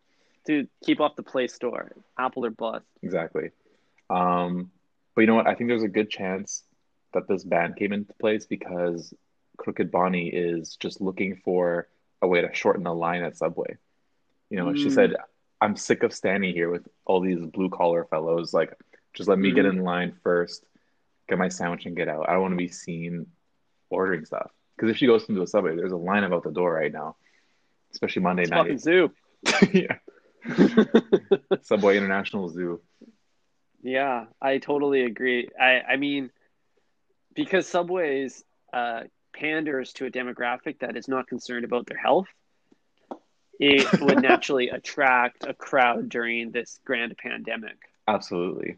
Dude, 0.46 0.70
keep 0.84 1.00
off 1.00 1.16
the 1.16 1.24
Play 1.24 1.48
Store. 1.48 1.92
Apple 2.18 2.46
or 2.46 2.52
bust. 2.52 2.86
Exactly. 3.02 3.50
Um, 4.10 4.72
but 5.16 5.22
you 5.22 5.28
know 5.28 5.36
what? 5.36 5.48
I 5.48 5.56
think 5.56 5.70
there's 5.70 5.84
a 5.84 5.90
good 5.90 6.10
chance 6.10 6.64
that 7.14 7.28
this 7.28 7.44
ban 7.44 7.74
came 7.74 7.94
into 7.94 8.14
place 8.14 8.46
because 8.46 9.14
Crooked 9.58 9.92
Bonnie 9.92 10.30
is 10.30 10.78
just 10.80 11.02
looking 11.02 11.36
for 11.44 11.88
a 12.22 12.28
way 12.28 12.42
to 12.42 12.54
shorten 12.54 12.84
the 12.84 12.94
line 12.94 13.24
at 13.24 13.38
Subway. 13.38 13.78
You 14.52 14.58
know, 14.58 14.74
she 14.76 14.90
Mm. 14.90 14.94
said, 14.94 15.16
I'm 15.62 15.76
sick 15.76 16.04
of 16.04 16.14
standing 16.14 16.54
here 16.54 16.70
with 16.70 16.88
all 17.06 17.22
these 17.22 17.40
blue 17.46 17.70
collar 17.70 18.04
fellows. 18.06 18.54
Like, 18.54 18.74
just 19.14 19.30
let 19.30 19.40
me 19.40 19.52
get 19.52 19.66
Mhm. 19.66 19.70
in 19.70 19.84
line 19.84 20.12
first, 20.24 20.66
get 21.30 21.38
my 21.38 21.48
sandwich, 21.50 21.86
and 21.86 21.96
get 21.96 22.10
out. 22.10 22.28
I 22.28 22.34
don't 22.34 22.42
want 22.42 22.52
to 22.54 22.58
be 22.58 22.68
seen 22.68 23.32
ordering 23.90 24.26
stuff. 24.26 24.52
Because 24.76 24.90
if 24.92 24.98
she 24.98 25.06
goes 25.08 25.28
into 25.30 25.42
a 25.42 25.48
Subway, 25.48 25.76
there's 25.76 25.92
a 25.94 25.98
line 25.98 26.24
about 26.26 26.44
the 26.44 26.52
door 26.52 26.74
right 26.74 26.92
now, 26.92 27.16
especially 27.94 28.24
Monday 28.24 28.44
It's 28.44 28.52
fucking 28.52 28.72
night. 28.74 28.82
zoo. 28.82 29.12
yeah. 29.74 29.98
Subway 31.62 31.98
International 31.98 32.50
Zoo. 32.50 32.82
Yeah, 33.84 34.26
I 34.42 34.58
totally 34.58 35.04
agree. 35.04 35.50
I, 35.60 35.82
I 35.82 35.96
mean, 35.98 36.30
because 37.36 37.68
Subway's 37.68 38.44
uh, 38.74 39.04
panders 39.34 39.94
to 39.94 40.06
a 40.06 40.12
demographic 40.12 40.80
that 40.80 40.98
is 40.98 41.08
not 41.08 41.28
concerned 41.28 41.66
about 41.66 41.86
their 41.88 41.98
health, 41.98 42.28
it 43.62 44.02
would 44.02 44.22
naturally 44.24 44.70
attract 44.70 45.46
a 45.48 45.54
crowd 45.54 46.10
during 46.10 46.52
this 46.52 46.80
grand 46.84 47.16
pandemic. 47.18 47.78
Absolutely. 48.08 48.78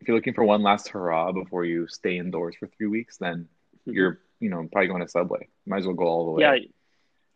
If 0.00 0.06
you're 0.06 0.16
looking 0.16 0.34
for 0.34 0.44
one 0.44 0.62
last 0.62 0.88
hurrah 0.88 1.32
before 1.32 1.64
you 1.64 1.88
stay 1.88 2.18
indoors 2.18 2.54
for 2.56 2.68
three 2.68 2.86
weeks, 2.86 3.16
then 3.16 3.48
you're, 3.86 4.20
you 4.38 4.50
know, 4.50 4.68
probably 4.70 4.88
going 4.88 5.00
to 5.00 5.08
Subway. 5.08 5.48
Might 5.66 5.78
as 5.78 5.86
well 5.86 5.94
go 5.94 6.04
all 6.04 6.24
the 6.26 6.30
way. 6.32 6.42
Yeah, 6.42 6.68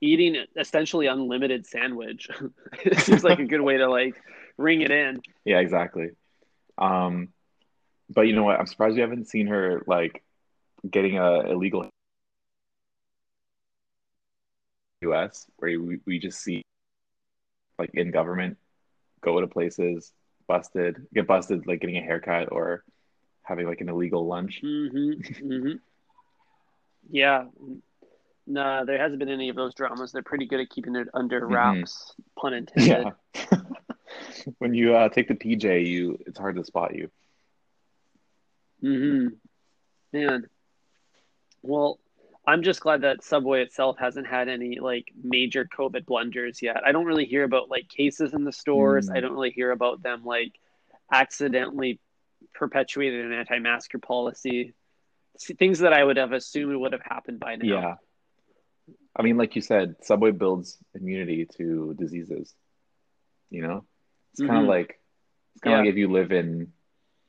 eating 0.03 0.45
essentially 0.55 1.07
unlimited 1.07 1.67
sandwich. 1.67 2.29
it 2.85 2.99
seems 2.99 3.25
like 3.25 3.39
a 3.39 3.47
good 3.47 3.63
way 3.63 3.79
to 3.79 3.89
like 3.89 4.15
ring 4.59 4.83
it 4.83 4.91
in. 4.91 5.23
Yeah, 5.45 5.61
exactly. 5.61 6.11
Um, 6.77 7.29
but 8.11 8.23
you 8.23 8.35
know 8.35 8.45
what? 8.45 8.61
I'm 8.61 8.67
surprised 8.67 8.97
we 8.97 9.01
haven't 9.01 9.29
seen 9.29 9.47
her 9.47 9.83
like 9.87 10.23
getting 10.89 11.19
a 11.19 11.41
illegal 11.51 11.89
US 15.03 15.47
where 15.57 15.81
we, 15.81 15.99
we 16.07 16.19
just 16.19 16.41
see 16.41 16.63
like 17.83 17.95
in 17.95 18.11
government 18.12 18.59
go 19.23 19.41
to 19.41 19.47
places 19.49 20.12
busted, 20.49 21.07
get 21.15 21.27
busted 21.27 21.67
like 21.67 21.81
getting 21.81 21.97
a 21.99 22.03
haircut 22.03 22.53
or 22.53 22.85
having 23.43 23.67
like 23.67 23.81
an 23.81 23.89
illegal 23.89 24.27
lunch. 24.27 24.61
hmm 24.62 25.12
hmm 25.41 25.73
Yeah. 27.11 27.45
No, 28.47 28.85
there 28.87 28.99
hasn't 28.99 29.19
been 29.19 29.29
any 29.29 29.49
of 29.51 29.57
those 29.57 29.75
dramas. 29.75 30.12
They're 30.12 30.23
pretty 30.23 30.47
good 30.47 30.61
at 30.61 30.71
keeping 30.71 30.97
it 30.97 31.09
under 31.15 31.41
Mhm. 31.43 31.53
wraps, 31.53 32.15
pun 32.41 32.55
intended. 32.61 33.07
Yeah. 33.07 33.59
when 34.59 34.75
you 34.75 34.95
uh, 34.95 35.09
take 35.09 35.29
the 35.29 35.35
PJ, 35.35 35.87
you 35.87 36.19
it's 36.27 36.39
hard 36.39 36.57
to 36.57 36.65
spot 36.65 36.95
you. 36.95 37.11
hmm 38.81 39.29
Man. 40.12 40.47
Well, 41.62 41.99
I'm 42.45 42.63
just 42.63 42.81
glad 42.81 43.03
that 43.03 43.23
Subway 43.23 43.63
itself 43.63 43.99
hasn't 43.99 44.27
had 44.27 44.49
any 44.49 44.81
like 44.81 45.13
major 45.23 45.65
COVID 45.65 46.05
blunders 46.07 46.61
yet. 46.61 46.83
I 46.85 46.91
don't 46.91 47.05
really 47.05 47.25
hear 47.25 47.45
about 47.45 47.71
like 47.71 47.89
cases 47.89 48.35
in 48.35 48.45
the 48.45 48.53
stores. 48.53 49.09
Mm. 49.09 49.17
I 49.17 49.21
don't 49.21 49.33
really 49.33 49.51
hear 49.53 49.71
about 49.71 50.03
them 50.03 50.25
like 50.25 50.53
accidentally 51.11 52.01
perpetuated 52.55 53.27
an 53.27 53.33
anti-masker 53.33 53.99
policy. 53.99 54.75
Things 55.59 55.81
that 55.81 55.93
I 55.93 56.03
would 56.03 56.17
have 56.17 56.33
assumed 56.33 56.77
would 56.77 56.93
have 56.93 57.03
happened 57.03 57.39
by 57.39 57.57
now. 57.57 57.65
Yeah. 57.67 57.95
I 59.15 59.23
mean, 59.23 59.37
like 59.37 59.55
you 59.55 59.63
said, 59.63 59.97
Subway 60.03 60.33
builds 60.33 60.79
immunity 60.95 61.47
to 61.59 61.95
diseases. 61.99 62.55
You 63.51 63.63
know, 63.63 63.85
it's 64.33 64.41
kind 64.41 64.57
of 64.57 64.65
Mhm. 64.65 64.69
like 64.69 64.99
it's 65.55 65.61
kind 65.61 65.75
of 65.75 65.79
Yeah. 65.79 65.83
like 65.83 65.91
if 65.91 65.97
you 65.97 66.09
live 66.11 66.33
in 66.33 66.73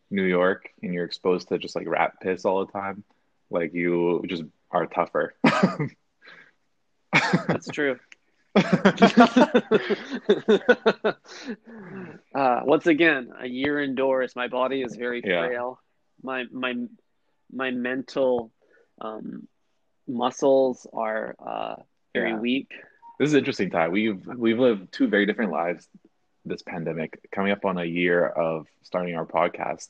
New 0.10 0.24
York 0.24 0.70
and 0.82 0.94
you're 0.94 1.06
exposed 1.06 1.50
to 1.50 1.58
just 1.58 1.76
like 1.76 1.88
rat 1.88 2.14
piss 2.22 2.46
all 2.46 2.66
the 2.66 2.72
time, 2.72 3.04
like 3.50 3.74
you 3.74 4.24
just 4.28 4.44
are 4.74 4.88
tougher. 4.88 5.36
That's 7.48 7.68
true. 7.68 8.00
uh, 8.56 8.64
once 12.64 12.88
again, 12.88 13.32
a 13.40 13.48
year 13.48 13.82
indoors, 13.82 14.36
my 14.36 14.48
body 14.48 14.82
is 14.82 14.96
very 14.96 15.22
Yeah. 15.24 15.48
frail. 15.48 15.80
My 16.22 16.46
my 16.52 16.76
my 17.52 17.72
mental 17.72 18.52
um, 19.00 19.48
muscles 20.08 20.88
are 20.94 21.36
uh, 21.40 21.76
very 22.14 22.32
Yeah. 22.32 22.40
weak. 22.40 22.72
This 23.20 23.30
is 23.30 23.36
interesting, 23.36 23.70
Ty. 23.70 23.90
We've 23.90 24.26
we've 24.26 24.60
lived 24.60 24.92
two 24.92 25.08
very 25.08 25.26
different 25.26 25.52
lives 25.52 25.88
this 26.46 26.62
pandemic, 26.62 27.30
coming 27.32 27.54
up 27.54 27.64
on 27.64 27.78
a 27.78 27.86
year 27.86 28.28
of 28.28 28.68
starting 28.82 29.16
our 29.16 29.26
podcast. 29.26 29.90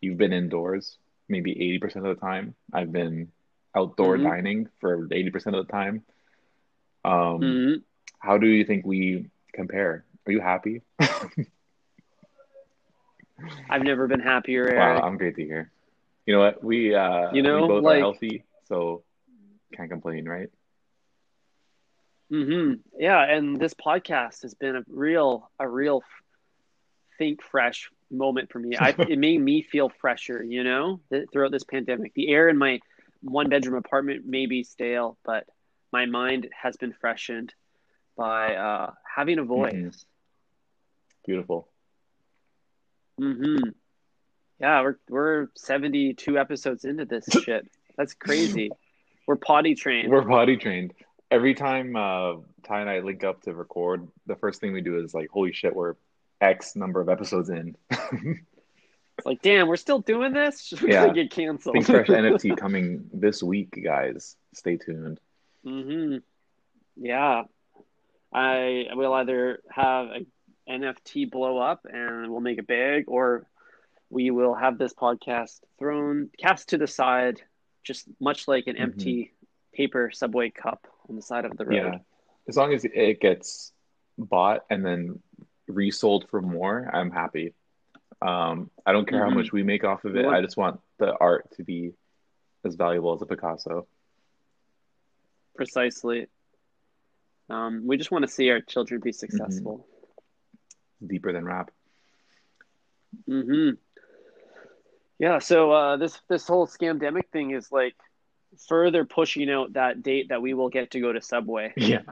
You've 0.00 0.18
been 0.18 0.32
indoors 0.32 0.98
maybe 1.28 1.54
80% 1.82 1.96
of 1.96 2.02
the 2.02 2.14
time. 2.16 2.54
I've 2.72 2.92
been 2.92 3.32
outdoor 3.74 4.16
Mhm. 4.16 4.22
dining 4.24 4.68
for 4.80 5.08
80% 5.12 5.56
of 5.56 5.66
the 5.66 5.72
time. 5.72 6.04
Um, 7.04 7.40
Mhm. 7.40 7.82
how 8.18 8.38
do 8.38 8.46
you 8.46 8.64
think 8.64 8.84
we 8.86 9.30
compare? 9.52 10.04
Are 10.26 10.32
you 10.32 10.40
happy? 10.40 10.82
I've 13.68 13.82
never 13.82 14.06
been 14.06 14.20
happier, 14.20 14.64
Wow, 14.64 14.70
Eric. 14.92 15.04
I'm 15.04 15.16
great 15.16 15.36
to 15.36 15.44
hear. 15.44 15.70
You 16.26 16.34
know 16.34 16.40
what? 16.40 16.62
We 16.64 16.94
uh 16.94 17.32
You 17.32 17.42
know, 17.42 17.62
we 17.62 17.68
both 17.68 17.84
like- 17.84 17.96
are 17.96 18.00
healthy, 18.00 18.44
so 18.64 19.02
can't 19.74 19.90
complain, 19.90 20.26
right? 20.28 20.48
Mm-hmm. 22.32 22.80
Yeah, 22.98 23.22
and 23.22 23.58
this 23.60 23.74
podcast 23.74 24.42
has 24.42 24.54
been 24.54 24.76
a 24.76 24.84
real, 24.88 25.50
a 25.58 25.68
real 25.68 26.02
think 27.18 27.42
fresh 27.42 27.90
moment 28.10 28.50
for 28.50 28.58
me. 28.58 28.76
I, 28.76 28.88
it 29.10 29.18
made 29.18 29.40
me 29.40 29.62
feel 29.62 29.88
fresher, 30.00 30.42
you 30.42 30.64
know, 30.64 31.00
th- 31.10 31.28
throughout 31.32 31.52
this 31.52 31.64
pandemic. 31.64 32.14
The 32.14 32.28
air 32.30 32.48
in 32.48 32.56
my 32.56 32.80
one 33.24 33.48
bedroom 33.48 33.76
apartment 33.76 34.26
may 34.26 34.46
be 34.46 34.62
stale, 34.62 35.18
but 35.24 35.46
my 35.92 36.06
mind 36.06 36.48
has 36.60 36.76
been 36.76 36.92
freshened 36.92 37.54
by 38.16 38.54
uh, 38.54 38.92
having 39.16 39.38
a 39.38 39.44
voice. 39.44 39.72
Mhm. 39.72 40.04
Beautiful. 41.26 41.68
hmm 43.18 43.56
Yeah, 44.60 44.82
we're 44.82 44.98
we're 45.08 45.48
seventy 45.56 46.14
two 46.14 46.38
episodes 46.38 46.84
into 46.84 47.04
this 47.04 47.24
shit. 47.44 47.68
That's 47.96 48.14
crazy. 48.14 48.70
We're 49.26 49.36
potty 49.36 49.74
trained. 49.74 50.10
We're 50.10 50.26
potty 50.26 50.56
trained. 50.56 50.92
Every 51.30 51.54
time 51.54 51.96
uh, 51.96 52.34
Ty 52.64 52.80
and 52.82 52.90
I 52.90 53.00
link 53.00 53.24
up 53.24 53.42
to 53.42 53.54
record, 53.54 54.06
the 54.26 54.36
first 54.36 54.60
thing 54.60 54.72
we 54.72 54.82
do 54.82 55.02
is 55.02 55.14
like, 55.14 55.30
"Holy 55.30 55.52
shit, 55.52 55.74
we're 55.74 55.94
X 56.40 56.76
number 56.76 57.00
of 57.00 57.08
episodes 57.08 57.48
in." 57.48 57.76
It's 59.18 59.26
like, 59.26 59.42
damn, 59.42 59.68
we're 59.68 59.76
still 59.76 60.00
doing 60.00 60.32
this. 60.32 60.72
We're 60.82 60.88
Yeah. 60.90 61.02
gonna 61.06 61.14
get 61.14 61.30
canceled. 61.30 61.74
Think 61.74 61.86
Fresh 61.86 62.08
NFT 62.08 62.56
coming 62.58 63.08
this 63.12 63.42
week, 63.42 63.78
guys. 63.84 64.36
Stay 64.54 64.76
tuned. 64.76 65.20
hmm 65.64 66.16
Yeah, 66.96 67.44
I 68.32 68.86
will 68.94 69.12
either 69.14 69.60
have 69.70 70.08
a 70.08 70.26
NFT 70.70 71.30
blow 71.30 71.58
up 71.58 71.86
and 71.90 72.30
we'll 72.30 72.40
make 72.40 72.58
it 72.58 72.66
big, 72.66 73.04
or 73.08 73.46
we 74.10 74.30
will 74.30 74.54
have 74.54 74.78
this 74.78 74.92
podcast 74.94 75.60
thrown 75.78 76.30
cast 76.38 76.70
to 76.70 76.78
the 76.78 76.86
side, 76.86 77.42
just 77.82 78.08
much 78.20 78.48
like 78.48 78.66
an 78.66 78.76
Mhm. 78.76 78.80
empty 78.80 79.32
paper 79.72 80.10
subway 80.12 80.50
cup 80.50 80.86
on 81.08 81.16
the 81.16 81.22
side 81.22 81.44
of 81.44 81.56
the 81.56 81.64
road. 81.66 81.74
Yeah, 81.76 81.98
as 82.48 82.56
long 82.56 82.72
as 82.72 82.84
it 82.84 83.20
gets 83.20 83.72
bought 84.18 84.64
and 84.70 84.84
then 84.84 85.22
resold 85.66 86.28
for 86.28 86.40
more, 86.42 86.88
I'm 86.92 87.10
happy. 87.10 87.54
Um, 88.24 88.70
I 88.86 88.92
don't 88.92 89.06
care 89.06 89.20
Mhm. 89.20 89.28
how 89.28 89.34
much 89.34 89.52
we 89.52 89.62
make 89.62 89.84
off 89.84 90.04
of 90.06 90.16
it. 90.16 90.24
I 90.24 90.40
just 90.40 90.56
want 90.56 90.80
the 90.98 91.14
art 91.18 91.50
to 91.56 91.62
be 91.62 91.92
as 92.64 92.74
valuable 92.74 93.12
as 93.12 93.20
a 93.20 93.26
Picasso. 93.26 93.86
Precisely. 95.54 96.28
Um, 97.50 97.86
we 97.86 97.98
just 97.98 98.10
want 98.10 98.22
to 98.22 98.28
see 98.30 98.48
our 98.50 98.62
children 98.62 99.00
be 99.02 99.12
successful. 99.12 99.86
Deeper 101.06 101.32
than 101.32 101.44
rap. 101.44 101.70
hmm 103.26 103.70
Yeah. 105.18 105.38
So 105.38 105.70
uh, 105.70 105.96
this 105.98 106.18
this 106.28 106.46
whole 106.48 106.66
scamdemic 106.66 107.28
thing 107.30 107.50
is 107.50 107.70
like 107.70 107.94
further 108.68 109.04
pushing 109.04 109.50
out 109.50 109.74
that 109.74 110.02
date 110.02 110.30
that 110.30 110.40
we 110.40 110.54
will 110.54 110.70
get 110.70 110.92
to 110.92 111.00
go 111.00 111.12
to 111.12 111.20
Subway. 111.20 111.74
Yeah. 111.76 112.02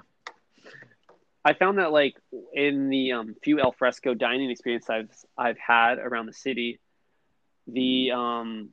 I 1.44 1.54
found 1.54 1.78
that 1.78 1.92
like 1.92 2.16
in 2.52 2.88
the 2.88 3.12
um, 3.12 3.34
few 3.42 3.60
al 3.60 3.72
fresco 3.72 4.14
dining 4.14 4.50
experience 4.50 4.88
I've 4.88 5.10
I've 5.36 5.58
had 5.58 5.98
around 5.98 6.26
the 6.26 6.32
city, 6.32 6.78
the 7.66 8.12
um, 8.12 8.70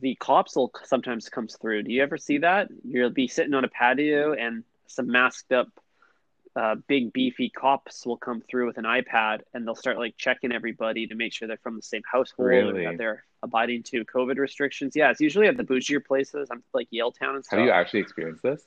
the 0.00 0.16
cops 0.16 0.56
will 0.56 0.72
sometimes 0.84 1.28
comes 1.28 1.56
through. 1.56 1.84
Do 1.84 1.92
you 1.92 2.02
ever 2.02 2.18
see 2.18 2.38
that? 2.38 2.68
You'll 2.84 3.10
be 3.10 3.28
sitting 3.28 3.54
on 3.54 3.64
a 3.64 3.68
patio 3.68 4.32
and 4.32 4.64
some 4.86 5.06
masked 5.06 5.52
up 5.52 5.68
uh, 6.56 6.74
big 6.88 7.12
beefy 7.12 7.48
cops 7.48 8.04
will 8.04 8.16
come 8.16 8.40
through 8.40 8.66
with 8.66 8.76
an 8.76 8.84
iPad 8.84 9.40
and 9.54 9.64
they'll 9.64 9.74
start 9.76 9.98
like 9.98 10.16
checking 10.16 10.50
everybody 10.52 11.06
to 11.06 11.14
make 11.14 11.32
sure 11.32 11.46
they're 11.46 11.56
from 11.62 11.76
the 11.76 11.82
same 11.82 12.02
household 12.10 12.48
Really? 12.48 12.84
and 12.84 12.94
that 12.94 12.98
they're 12.98 13.24
abiding 13.42 13.84
to 13.84 14.04
COVID 14.04 14.36
restrictions. 14.36 14.96
Yeah, 14.96 15.10
it's 15.10 15.20
usually 15.20 15.46
at 15.46 15.56
the 15.56 15.62
bougier 15.62 16.04
places. 16.04 16.48
I'm 16.50 16.62
like 16.74 16.88
Yaletown 16.92 17.36
and 17.36 17.44
stuff. 17.44 17.58
Have 17.58 17.66
you 17.66 17.72
actually 17.72 18.00
experienced 18.00 18.42
this? 18.42 18.64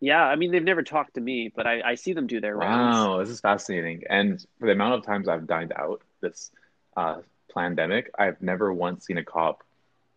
Yeah, 0.00 0.22
I 0.22 0.36
mean 0.36 0.52
they've 0.52 0.62
never 0.62 0.82
talked 0.82 1.14
to 1.14 1.20
me, 1.20 1.52
but 1.54 1.66
I, 1.66 1.82
I 1.84 1.94
see 1.96 2.12
them 2.12 2.26
do 2.26 2.40
their 2.40 2.56
rounds. 2.56 2.94
Wow, 2.96 3.18
this 3.18 3.30
is 3.30 3.40
fascinating. 3.40 4.04
And 4.08 4.44
for 4.60 4.66
the 4.66 4.72
amount 4.72 4.94
of 4.94 5.04
times 5.04 5.28
I've 5.28 5.46
dined 5.46 5.72
out 5.74 6.02
this 6.20 6.50
uh, 6.96 7.22
pandemic, 7.52 8.10
I've 8.18 8.40
never 8.40 8.72
once 8.72 9.06
seen 9.06 9.18
a 9.18 9.24
cop 9.24 9.64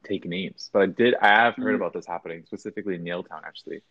take 0.03 0.25
names. 0.25 0.69
But 0.71 0.81
I 0.83 0.85
did. 0.87 1.15
I 1.15 1.27
have 1.29 1.55
heard 1.55 1.73
Mhm. 1.73 1.75
about 1.75 1.93
this 1.93 2.05
happening 2.05 2.43
specifically 2.45 2.95
in 2.95 3.03
Yaletown, 3.03 3.43
actually. 3.43 3.81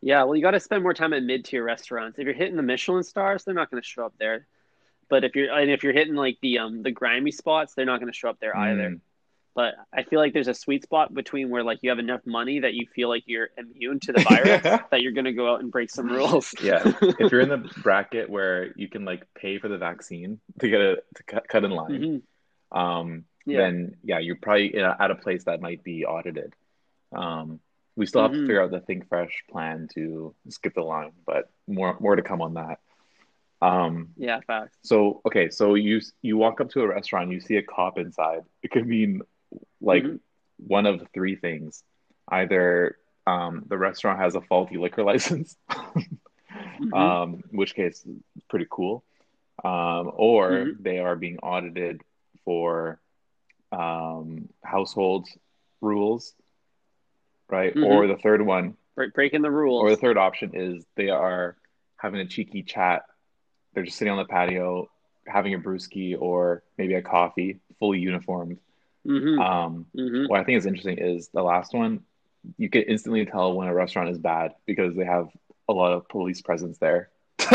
Yeah, 0.00 0.24
well, 0.24 0.34
you 0.34 0.42
got 0.42 0.52
to 0.52 0.60
spend 0.60 0.82
more 0.82 0.94
time 0.94 1.12
at 1.12 1.22
mid-tier 1.22 1.62
restaurants. 1.62 2.18
If 2.18 2.24
you're 2.24 2.34
hitting 2.34 2.56
the 2.56 2.62
Michelin 2.62 3.02
stars, 3.02 3.44
they're 3.44 3.54
not 3.54 3.70
going 3.70 3.82
to 3.82 3.86
show 3.86 4.06
up 4.06 4.14
there. 4.18 4.46
But 5.08 5.24
if 5.24 5.34
you're 5.36 5.52
and 5.52 5.70
if 5.70 5.82
you're 5.82 5.92
hitting 5.92 6.14
like 6.14 6.38
the 6.40 6.58
um 6.60 6.82
the 6.82 6.92
grimy 6.92 7.32
spots, 7.32 7.74
they're 7.74 7.84
not 7.84 8.00
going 8.00 8.12
to 8.12 8.16
show 8.16 8.30
up 8.30 8.38
there 8.40 8.56
either. 8.56 9.00
But 9.54 9.74
I 9.92 10.04
feel 10.04 10.20
like 10.20 10.32
there's 10.32 10.48
a 10.48 10.54
sweet 10.54 10.84
spot 10.84 11.12
between 11.12 11.50
where 11.50 11.64
like 11.64 11.80
you 11.82 11.90
have 11.90 11.98
enough 11.98 12.20
money 12.24 12.60
that 12.60 12.74
you 12.74 12.86
feel 12.94 13.08
like 13.08 13.24
you're 13.26 13.48
immune 13.58 13.98
to 14.00 14.12
the 14.12 14.20
virus 14.28 14.62
that 14.90 15.02
you're 15.02 15.12
going 15.12 15.24
to 15.24 15.32
go 15.32 15.52
out 15.52 15.60
and 15.60 15.70
break 15.72 15.90
some 15.90 16.08
rules. 16.08 16.54
Yeah, 16.62 16.82
if 17.18 17.32
you're 17.32 17.40
in 17.40 17.48
the 17.48 17.58
bracket 17.82 18.30
where 18.30 18.72
you 18.76 18.88
can 18.88 19.04
like 19.04 19.26
pay 19.34 19.58
for 19.58 19.68
the 19.68 19.78
vaccine 19.78 20.40
to 20.60 20.68
get 20.68 20.80
a 20.80 20.96
to 21.16 21.22
cut, 21.24 21.48
cut 21.48 21.64
in 21.64 21.72
line, 21.72 22.22
Mhm. 22.72 22.78
um, 22.78 23.24
Yeah. 23.44 23.58
then 23.62 23.96
yeah, 24.04 24.20
you're 24.20 24.36
probably 24.36 24.74
in 24.74 24.84
a- 24.84 24.96
at 25.00 25.10
a 25.10 25.16
place 25.16 25.44
that 25.44 25.60
might 25.60 25.82
be 25.82 26.04
audited. 26.06 26.54
Um, 27.12 27.58
we 27.96 28.06
still 28.06 28.22
have 28.22 28.30
to 28.32 28.38
Mhm. 28.38 28.42
figure 28.46 28.62
out 28.62 28.70
the 28.70 28.80
Think 28.80 29.08
Fresh 29.08 29.44
plan 29.50 29.88
to 29.94 30.32
skip 30.48 30.74
the 30.74 30.82
line, 30.82 31.12
but 31.26 31.50
more 31.66 31.96
more 31.98 32.14
to 32.14 32.22
come 32.22 32.40
on 32.40 32.54
that. 32.54 32.78
Um, 33.62 34.10
Yeah, 34.16 34.40
facts. 34.46 34.78
so 34.82 35.20
okay, 35.26 35.50
so 35.50 35.74
you 35.74 36.00
you 36.22 36.36
walk 36.36 36.60
up 36.60 36.70
to 36.70 36.82
a 36.82 36.86
restaurant, 36.86 37.30
you 37.32 37.40
see 37.40 37.56
a 37.56 37.62
cop 37.62 37.98
inside. 37.98 38.44
It 38.62 38.70
could 38.70 38.86
mean 38.86 39.22
like 39.80 40.04
Mhm. 40.04 40.20
one 40.58 40.86
of 40.86 41.06
three 41.12 41.36
things: 41.36 41.82
either 42.28 42.96
um, 43.26 43.64
the 43.68 43.78
restaurant 43.78 44.18
has 44.20 44.34
a 44.34 44.40
faulty 44.40 44.76
liquor 44.76 45.02
license, 45.12 45.56
Mhm. 45.70 46.92
um, 46.92 47.42
which 47.50 47.74
case 47.74 48.06
pretty 48.48 48.66
cool, 48.70 49.04
um, 49.64 50.10
or 50.14 50.50
Mhm. 50.50 50.82
they 50.82 50.98
are 50.98 51.16
being 51.16 51.38
audited 51.38 52.02
for 52.44 53.00
um, 53.72 54.48
household 54.64 55.28
rules, 55.80 56.34
right? 57.48 57.72
Mhm. 57.74 57.86
Or 57.86 58.06
the 58.08 58.16
third 58.16 58.42
one, 58.42 58.76
Break, 58.96 59.14
breaking 59.14 59.42
the 59.42 59.50
rules. 59.50 59.80
or 59.82 59.90
the 59.90 59.96
third 59.96 60.18
option 60.18 60.50
is 60.54 60.84
they 60.96 61.08
are 61.08 61.56
having 61.96 62.20
a 62.20 62.26
cheeky 62.26 62.62
chat. 62.64 63.04
They're 63.72 63.84
just 63.84 63.96
sitting 63.96 64.10
on 64.10 64.18
the 64.18 64.24
patio, 64.24 64.90
having 65.26 65.54
a 65.54 65.58
brewski 65.58 66.20
or 66.20 66.64
maybe 66.78 66.94
a 66.94 67.02
coffee, 67.02 67.60
fully 67.78 68.00
uniformed. 68.00 68.58
Hmm 69.04 69.38
Um, 69.40 69.86
hmm 69.94 70.26
what 70.26 70.40
I 70.40 70.44
think 70.44 70.58
is 70.58 70.66
interesting 70.66 70.98
is 70.98 71.28
the 71.28 71.42
last 71.42 71.72
one. 71.74 72.00
You 72.56 72.68
can 72.70 72.82
instantly 72.82 73.26
tell 73.26 73.52
when 73.54 73.68
a 73.68 73.74
restaurant 73.74 74.08
is 74.10 74.18
bad 74.18 74.52
because 74.66 74.94
they 74.96 75.04
have 75.04 75.28
a 75.68 75.72
lot 75.72 75.92
of 75.92 76.08
police 76.08 76.40
presence 76.40 76.78
there. 76.78 77.10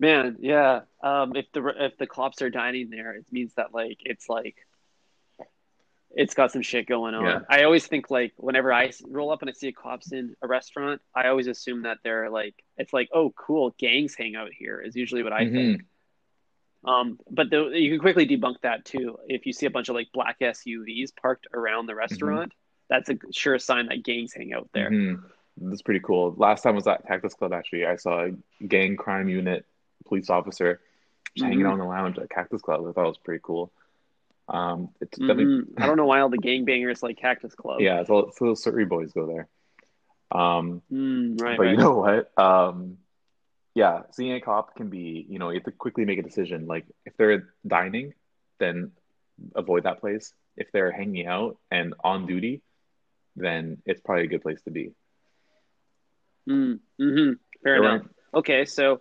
Man, 0.00 0.36
yeah. 0.40 0.80
Um, 1.02 1.34
if 1.36 1.46
the 1.52 1.66
if 1.78 1.96
the 1.98 2.06
cops 2.06 2.42
are 2.42 2.50
dining 2.50 2.90
there, 2.90 3.14
it 3.14 3.24
means 3.30 3.52
that 3.54 3.72
like 3.72 3.98
it's 4.00 4.28
like 4.28 4.56
it's 6.10 6.34
got 6.34 6.52
some 6.52 6.62
shit 6.62 6.86
going 6.86 7.14
on. 7.14 7.24
Yeah. 7.24 7.38
I 7.48 7.64
always 7.64 7.86
think 7.86 8.10
like 8.10 8.32
whenever 8.36 8.72
I 8.72 8.92
roll 9.06 9.30
up 9.32 9.40
and 9.42 9.50
I 9.50 9.52
see 9.52 9.68
a 9.68 9.72
cops 9.72 10.12
in 10.12 10.36
a 10.42 10.46
restaurant, 10.46 11.00
I 11.14 11.28
always 11.28 11.46
assume 11.46 11.82
that 11.82 11.98
they're 12.04 12.28
like 12.30 12.54
it's 12.76 12.92
like 12.92 13.08
oh 13.12 13.32
cool 13.36 13.74
gangs 13.78 14.14
hang 14.14 14.36
out 14.36 14.50
here 14.52 14.80
is 14.80 14.94
usually 14.96 15.22
what 15.22 15.32
I 15.32 15.44
Mhm. 15.44 15.52
think. 15.52 15.82
Um, 16.84 17.18
but 17.30 17.50
the, 17.50 17.70
you 17.72 17.90
can 17.90 17.98
quickly 18.00 18.26
debunk 18.26 18.56
that 18.62 18.84
too. 18.84 19.18
If 19.26 19.46
you 19.46 19.52
see 19.52 19.66
a 19.66 19.70
bunch 19.70 19.88
of 19.88 19.94
like 19.94 20.08
black 20.12 20.38
SUVs 20.40 21.10
parked 21.20 21.46
around 21.54 21.86
the 21.86 21.94
restaurant, 21.94 22.52
that's 22.88 23.08
a 23.08 23.16
sure 23.32 23.58
sign 23.58 23.86
that 23.86 24.02
gangs 24.04 24.34
hang 24.34 24.52
out 24.52 24.68
there. 24.74 24.90
Mhm. 24.90 25.22
That's 25.56 25.82
pretty 25.82 26.00
cool. 26.00 26.34
Last 26.36 26.62
time 26.62 26.74
was 26.74 26.86
at 26.86 27.06
Cactus 27.06 27.34
Club. 27.34 27.52
Actually, 27.52 27.86
I 27.86 27.96
saw 27.96 28.26
a 28.26 28.30
gang 28.66 28.96
crime 28.96 29.28
unit 29.28 29.64
police 30.06 30.28
officer 30.28 30.80
just 31.36 31.44
hanging 31.46 31.60
Mhm. 31.64 31.68
out 31.68 31.72
in 31.74 31.78
the 31.78 31.84
lounge 31.86 32.18
at 32.18 32.28
Cactus 32.28 32.60
Club. 32.60 32.84
I 32.86 32.92
thought 32.92 33.04
it 33.04 33.08
was 33.08 33.18
pretty 33.18 33.40
cool. 33.42 33.72
Um, 34.48 34.90
it's 35.00 35.16
definitely 35.16 35.44
Mhm. 35.46 35.80
I 35.80 35.86
don't 35.86 35.96
know 35.96 36.04
why 36.06 36.20
all 36.20 36.28
the 36.28 36.36
gangbangers 36.38 37.02
like 37.02 37.16
Cactus 37.16 37.54
Club. 37.54 37.80
yeah. 37.80 38.00
It's 38.00 38.10
all, 38.10 38.30
so 38.32 38.54
Surrey 38.54 38.84
boys 38.84 39.12
go 39.12 39.26
there. 39.26 39.48
Um, 40.32 40.82
Mm, 40.92 41.40
right. 41.40 41.56
but 41.56 41.62
right. 41.64 41.70
you 41.70 41.76
know 41.78 41.98
what? 41.98 42.36
Um, 42.38 42.98
yeah, 43.74 44.02
seeing 44.12 44.32
a 44.32 44.40
cop 44.40 44.76
can 44.76 44.88
be, 44.88 45.26
you 45.28 45.38
know, 45.38 45.50
you 45.50 45.56
have 45.56 45.64
to 45.64 45.72
quickly 45.72 46.04
make 46.04 46.18
a 46.18 46.22
decision. 46.22 46.66
Like 46.66 46.86
if 47.04 47.16
they're 47.16 47.48
dining, 47.66 48.14
then 48.58 48.92
avoid 49.54 49.84
that 49.84 50.00
place. 50.00 50.32
If 50.56 50.70
they're 50.72 50.92
hanging 50.92 51.26
out 51.26 51.58
and 51.70 51.94
on 52.02 52.26
duty, 52.26 52.62
then 53.34 53.78
it's 53.84 54.00
probably 54.00 54.24
a 54.24 54.28
good 54.28 54.42
place 54.42 54.62
to 54.62 54.70
be. 54.70 54.92
Mm, 56.48 56.78
hmm 56.98 57.30
Fair 57.62 57.76
enough. 57.76 58.06
Okay, 58.32 58.64
so 58.64 59.00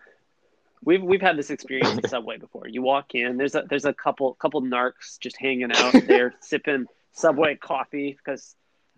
we've 0.83 1.03
we've 1.03 1.21
had 1.21 1.37
this 1.37 1.49
experience 1.49 1.97
at 1.97 2.09
Subway 2.09 2.37
before. 2.37 2.67
You 2.67 2.81
walk 2.81 3.13
in, 3.13 3.37
there's 3.37 3.55
a 3.55 3.63
there's 3.69 3.85
a 3.85 3.93
couple 3.93 4.33
couple 4.35 4.61
narcs 4.61 5.19
just 5.19 5.37
hanging 5.37 5.71
out. 5.71 5.93
They're 6.07 6.33
sipping 6.41 6.85
Subway 7.11 7.55
coffee 7.55 8.17
because 8.17 8.55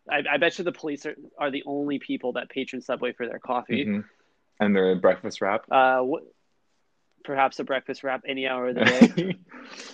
I, 0.10 0.22
I 0.32 0.38
bet 0.38 0.58
you 0.58 0.64
the 0.64 0.72
police 0.72 1.06
are, 1.06 1.16
are 1.38 1.52
the 1.52 1.64
only 1.66 2.00
people 2.00 2.34
that 2.34 2.50
patron 2.50 2.82
Subway 2.82 3.14
for 3.14 3.28
their 3.28 3.40
coffee. 3.40 3.86
Mhm. 3.86 4.04
And 4.60 4.76
their 4.76 4.96
breakfast 4.96 5.42
wrap. 5.42 5.66
Uh, 5.70 6.04
perhaps 7.24 7.60
a 7.60 7.64
breakfast 7.64 8.04
wrap 8.04 8.22
any 8.28 8.48
hour 8.48 8.70
of 8.70 8.76
the 8.76 8.86
day. 8.86 9.38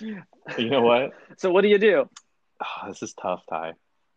you 0.58 0.70
know 0.70 0.82
what? 0.82 1.12
so 1.38 1.50
what 1.50 1.62
do 1.62 1.68
you 1.68 1.78
do? 1.78 2.08
Oh, 2.62 2.88
this 2.88 3.02
is 3.02 3.14
tough, 3.14 3.42
Ty. 3.48 3.72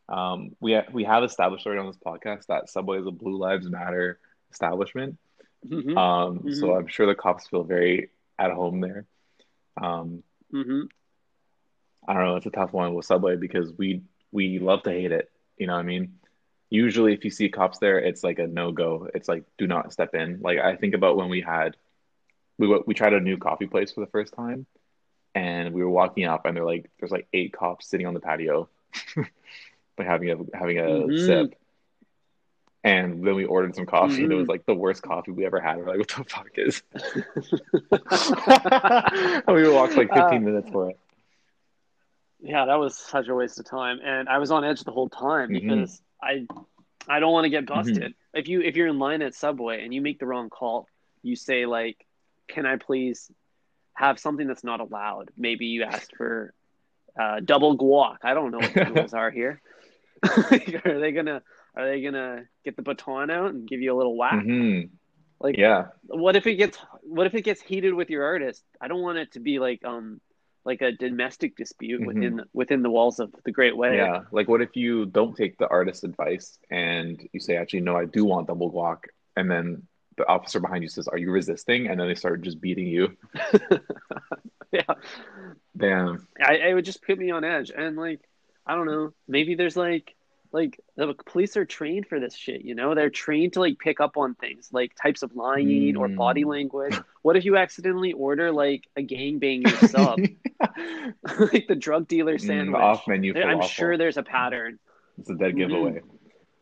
Um, 0.08 0.52
we 0.60 0.74
ha- 0.74 0.86
we 0.92 1.04
have 1.06 1.24
established 1.24 1.66
already 1.66 1.80
on 1.80 1.88
this 1.88 1.98
podcast 1.98 2.46
that 2.48 2.70
Subway 2.70 3.00
is 3.00 3.08
a 3.08 3.12
Blue 3.12 3.38
Lives 3.38 3.68
Matter 3.70 4.20
establishment. 4.52 5.18
hmm 5.68 5.98
Um, 5.98 6.52
so 6.54 6.68
Mhm. 6.68 6.80
I'm 6.80 6.88
sure 6.88 7.08
the 7.08 7.16
cops 7.16 7.48
feel 7.48 7.64
very 7.64 8.10
at 8.38 8.52
home 8.52 8.82
there. 8.82 9.06
Um, 9.82 10.22
hmm 10.52 10.84
I 12.08 12.14
don't 12.14 12.26
know. 12.26 12.36
It's 12.36 12.46
a 12.46 12.52
tough 12.52 12.72
one 12.72 12.94
with 12.94 13.06
Subway 13.06 13.36
because 13.36 13.74
we 13.74 14.04
we 14.32 14.60
love 14.60 14.84
to 14.84 14.92
hate 14.92 15.12
it. 15.12 15.32
You 15.58 15.68
know 15.68 15.74
what 15.74 15.80
I 15.80 15.84
mean? 15.84 16.20
Usually, 16.70 17.14
if 17.14 17.24
you 17.24 17.32
see 17.32 17.50
cops 17.50 17.78
there, 17.80 18.00
it's 18.00 18.24
like 18.24 18.40
a 18.40 18.48
no 18.48 18.72
go. 18.72 19.08
It's 19.14 19.28
like 19.28 19.44
do 19.58 19.68
not 19.68 19.94
step 19.94 20.16
in. 20.16 20.40
Like 20.42 20.60
I 20.60 20.76
think 20.76 20.94
about 20.96 21.18
when 21.18 21.30
we 21.30 21.42
had 21.42 21.76
we 22.58 22.68
we 22.88 22.94
tried 22.94 23.14
a 23.14 23.20
new 23.20 23.38
coffee 23.38 23.68
place 23.68 23.92
for 23.92 24.02
the 24.02 24.08
first 24.12 24.34
time, 24.34 24.66
and 25.36 25.74
we 25.74 25.84
were 25.84 25.90
walking 25.90 26.26
up, 26.26 26.46
and 26.46 26.56
they're 26.58 26.66
like 26.66 26.90
there's 27.00 27.12
like 27.12 27.28
eight 27.34 27.54
cops 27.54 27.88
sitting 27.88 28.08
on 28.08 28.14
the 28.14 28.20
patio, 28.20 28.68
like 29.18 30.08
having 30.08 30.32
a 30.32 30.38
having 30.58 30.80
a 30.80 30.84
Mhm. 30.84 31.26
sip. 31.26 31.56
And 32.84 33.26
then 33.26 33.34
we 33.36 33.46
ordered 33.46 33.76
some 33.76 33.88
coffee, 33.88 34.24
and 34.24 34.32
it 34.32 34.36
was 34.36 34.46
Mhm. 34.46 34.50
like 34.50 34.66
the 34.68 34.76
worst 34.76 35.02
coffee 35.02 35.32
we 35.32 35.44
ever 35.46 35.60
had. 35.60 35.78
We're 35.78 35.88
like, 35.88 35.98
what 35.98 36.08
the 36.08 36.24
fuck 36.24 36.50
is? 36.56 36.84
and 36.94 37.04
we 39.56 39.68
walked 39.70 39.98
like 39.98 40.14
15 40.14 40.38
Uh, 40.38 40.40
minutes 40.40 40.70
for 40.72 40.90
it. 40.92 41.00
Yeah, 42.42 42.66
that 42.66 42.76
was 42.76 42.96
such 42.96 43.28
a 43.28 43.34
waste 43.34 43.60
of 43.60 43.66
time, 43.66 44.00
and 44.04 44.30
I 44.30 44.38
was 44.38 44.52
on 44.52 44.64
edge 44.64 44.84
the 44.84 44.92
whole 44.92 45.10
time 45.10 45.50
Mhm. 45.50 45.54
because 45.54 46.02
I, 46.22 46.48
I 47.08 47.20
don't 47.20 47.32
want 47.34 47.46
to 47.46 47.50
get 47.50 47.68
Mm-hmm. 47.76 48.06
busted. 48.06 48.14
If 48.34 48.48
you 48.48 48.62
if 48.62 48.76
you're 48.76 48.88
in 48.88 49.00
line 49.00 49.22
at 49.22 49.34
Subway 49.36 49.84
and 49.84 49.94
you 49.94 50.02
make 50.02 50.20
the 50.20 50.26
wrong 50.28 50.50
call, 50.50 50.88
you 51.24 51.36
say 51.36 51.66
like, 51.66 51.98
"Can 52.48 52.66
I 52.66 52.78
please 52.78 53.32
have 53.96 54.20
something 54.20 54.48
that's 54.48 54.64
not 54.64 54.80
allowed?" 54.80 55.30
Maybe 55.38 55.66
you 55.68 55.84
asked 55.84 56.14
for 56.18 56.54
uh, 57.20 57.40
double 57.44 57.78
guac. 57.78 58.18
I 58.24 58.34
don't 58.34 58.52
know 58.52 58.62
what 58.62 58.76
the 58.76 58.84
rules 58.86 59.14
are 59.14 59.32
here. 59.32 59.62
are 60.86 61.00
they 61.00 61.12
gonna 61.12 61.42
Are 61.76 61.88
they 61.88 62.02
gonna 62.02 62.44
get 62.64 62.76
the 62.76 62.82
baton 62.84 63.30
out 63.32 63.52
and 63.54 63.68
give 63.68 63.82
you 63.82 63.94
a 63.94 63.98
little 63.98 64.18
whack? 64.18 64.48
hmm 64.54 64.90
Like, 65.40 65.58
Yeah. 65.58 65.88
what 66.08 66.36
if 66.36 66.46
it 66.48 66.56
gets 66.56 66.78
what 67.04 67.28
if 67.28 67.34
it 67.36 67.42
gets 67.44 67.62
heated 67.62 67.94
with 67.94 68.10
your 68.10 68.24
artist? 68.26 68.64
I 68.82 68.88
don't 68.88 69.02
want 69.02 69.18
it 69.18 69.32
to 69.34 69.40
be 69.40 69.60
like 69.60 69.84
um 69.86 70.20
like 70.66 70.82
a 70.82 70.92
domestic 70.92 71.56
dispute 71.56 72.02
Mhm. 72.02 72.06
within 72.08 72.42
within 72.54 72.82
the 72.82 72.90
walls 72.90 73.20
of 73.20 73.34
the 73.44 73.52
Great 73.52 73.78
Way. 73.78 73.98
Yeah. 73.98 74.24
Like, 74.32 74.48
what 74.48 74.62
if 74.62 74.76
you 74.76 75.06
don't 75.06 75.36
take 75.38 75.58
the 75.58 75.68
artist's 75.70 76.04
advice 76.04 76.58
and 76.72 77.22
you 77.34 77.40
say, 77.40 77.56
actually, 77.56 77.82
no, 77.82 77.96
I 77.96 78.06
do 78.06 78.26
want 78.26 78.48
double 78.48 78.72
guac. 78.72 79.06
And 79.38 79.50
then 79.50 79.88
the 80.18 80.28
officer 80.28 80.60
behind 80.60 80.82
you 80.84 80.90
says, 80.90 81.08
are 81.08 81.18
you 81.18 81.30
resisting? 81.32 81.88
And 81.88 82.00
then 82.00 82.08
they 82.08 82.16
start 82.16 82.42
just 82.42 82.60
beating 82.60 82.88
you. 82.88 83.16
yeah. 84.72 84.94
Damn. 85.78 86.28
I 86.44 86.56
it 86.56 86.74
would 86.74 86.86
just 86.86 87.04
put 87.04 87.18
me 87.20 87.32
on 87.32 87.44
edge, 87.44 87.72
and 87.76 87.96
like 87.96 88.22
I 88.66 88.76
don't 88.76 88.88
know, 88.88 89.14
maybe 89.28 89.56
there's 89.56 89.78
like 89.78 90.16
like 90.56 90.80
the 90.96 91.14
police 91.26 91.58
are 91.58 91.66
trained 91.66 92.08
for 92.08 92.18
this 92.20 92.34
shit. 92.34 92.62
You 92.62 92.76
know, 92.76 92.96
they're 92.96 93.10
trained 93.10 93.54
to 93.54 93.60
like 93.60 93.78
pick 93.78 94.00
up 94.00 94.16
on 94.16 94.36
things 94.36 94.70
like 94.72 94.96
types 94.96 95.22
of 95.22 95.36
lying 95.36 95.98
or 95.98 96.08
Mm. 96.08 96.16
body 96.16 96.46
language. 96.46 96.96
What 97.24 97.36
if 97.36 97.44
you 97.44 97.58
accidentally 97.58 98.14
order 98.14 98.54
like 98.54 98.88
a 98.96 99.02
gangbanger 99.02 99.78
sub, 99.78 100.22
like 101.52 101.68
the 101.68 101.76
drug 101.76 102.08
dealer 102.08 102.38
Mm, 102.38 102.42
sandwich? 102.48 102.80
the 102.80 102.86
off 102.86 103.08
menu. 103.08 103.34
I'm 103.38 103.62
sure 103.68 103.98
there's 103.98 104.16
a 104.16 104.24
pattern. 104.24 104.80
It's 105.20 105.30
a 105.30 105.36
dead 105.36 105.56
Mhm. 105.56 105.58
giveaway. 105.58 106.02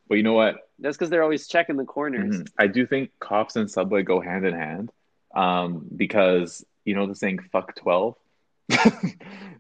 But 0.10 0.16
you 0.16 0.24
know 0.24 0.34
what? 0.34 0.56
That's 0.80 0.98
because 0.98 1.12
they're 1.12 1.24
always 1.24 1.48
checking 1.48 1.78
the 1.78 1.86
corners. 1.86 2.42
Mhm. 2.42 2.48
I 2.58 2.66
do 2.68 2.88
think 2.88 3.12
cops 3.20 3.56
and 3.56 3.70
Subway 3.70 4.02
go 4.02 4.20
hand 4.22 4.46
in 4.46 4.56
hand, 4.56 4.92
um, 5.36 5.86
because 5.96 6.66
you 6.84 6.96
know 6.96 7.06
the 7.06 7.14
saying 7.16 7.40
"fuck 7.52 7.76
12." 7.76 8.16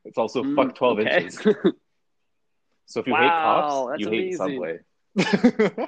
it's 0.06 0.18
also 0.18 0.44
Mm, 0.44 0.56
"fuck 0.56 0.76
12 0.76 1.00
okay. 1.02 1.26
inches." 1.26 1.40
So 2.86 3.00
if 3.00 3.08
you 3.08 3.16
hate 3.16 3.30
cops, 3.30 4.00
you 4.02 4.10
hate 4.10 4.40
amazing. 4.40 4.80
Subway. 5.16 5.88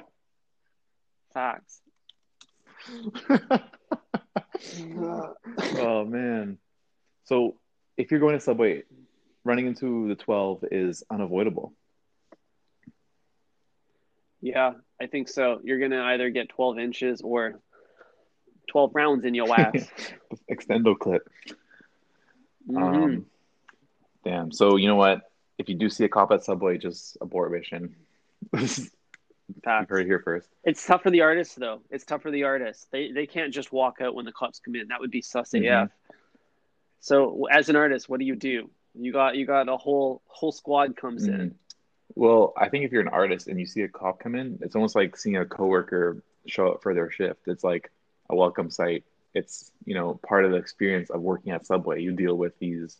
Facts. 1.34 1.80
oh 5.78 6.04
man. 6.04 6.58
So 7.24 7.56
if 7.96 8.10
you're 8.10 8.20
going 8.20 8.34
to 8.34 8.40
Subway, 8.40 8.84
running 9.44 9.66
into 9.66 10.08
the 10.08 10.14
12 10.14 10.64
is 10.70 11.04
unavoidable. 11.10 11.72
Yeah, 14.40 14.72
I 15.00 15.06
think 15.06 15.28
so. 15.28 15.60
You're 15.64 15.78
gonna 15.78 16.02
either 16.02 16.30
get 16.30 16.48
12 16.50 16.78
inches 16.78 17.20
or 17.20 17.60
12 18.68 18.94
rounds 18.94 19.24
in 19.24 19.34
your 19.34 19.52
ass. 19.58 19.88
Extendo 20.50 20.96
clip. 20.98 21.28
Mhm. 22.68 22.76
Um, 22.76 23.26
damn. 24.24 24.52
So 24.52 24.76
you 24.76 24.88
know 24.88 24.96
what? 24.96 25.25
If 25.58 25.68
you 25.68 25.74
do 25.74 25.88
see 25.88 26.04
a 26.04 26.08
cop 26.08 26.30
at 26.32 26.44
Subway, 26.44 26.78
just 26.78 27.16
abort 27.20 27.52
mission. 27.52 27.94
Heard 29.64 30.00
it 30.02 30.06
here 30.06 30.20
first. 30.20 30.48
It's 30.64 30.84
tough 30.84 31.02
for 31.02 31.10
the 31.10 31.20
artists, 31.22 31.54
though. 31.54 31.80
It's 31.90 32.04
tough 32.04 32.22
for 32.22 32.30
the 32.30 32.44
artists. 32.44 32.86
They 32.90 33.12
they 33.12 33.26
can't 33.26 33.54
just 33.54 33.72
walk 33.72 34.00
out 34.00 34.14
when 34.14 34.24
the 34.24 34.32
cops 34.32 34.58
come 34.58 34.74
in. 34.74 34.88
That 34.88 35.00
would 35.00 35.10
be 35.10 35.22
sus. 35.22 35.54
AF. 35.54 35.62
So 37.00 37.46
as 37.46 37.68
an 37.68 37.76
artist, 37.76 38.08
what 38.08 38.18
do 38.20 38.26
you 38.26 38.34
do? 38.36 38.70
You 38.94 39.12
got 39.12 39.36
you 39.36 39.46
got 39.46 39.68
a 39.68 39.76
whole 39.76 40.22
whole 40.26 40.52
squad 40.52 40.96
comes 40.96 41.26
in. 41.26 41.34
Mhm. 41.50 41.54
Well, 42.14 42.54
I 42.56 42.68
think 42.68 42.84
if 42.84 42.92
you're 42.92 43.02
an 43.02 43.08
artist 43.08 43.46
and 43.46 43.60
you 43.60 43.66
see 43.66 43.82
a 43.82 43.88
cop 43.88 44.20
come 44.20 44.34
in, 44.34 44.58
it's 44.62 44.74
almost 44.74 44.94
like 44.96 45.16
seeing 45.16 45.36
a 45.36 45.44
coworker 45.44 46.22
show 46.46 46.68
up 46.72 46.82
for 46.82 46.94
their 46.94 47.10
shift. 47.10 47.46
It's 47.46 47.62
like 47.62 47.90
a 48.30 48.34
welcome 48.34 48.70
sight. 48.70 49.04
It's 49.34 49.70
you 49.84 49.94
know 49.94 50.18
part 50.26 50.44
of 50.44 50.50
the 50.50 50.56
experience 50.56 51.10
of 51.10 51.20
working 51.20 51.52
at 51.52 51.66
Subway. 51.66 52.02
You 52.02 52.12
deal 52.12 52.36
with 52.36 52.58
these, 52.58 52.96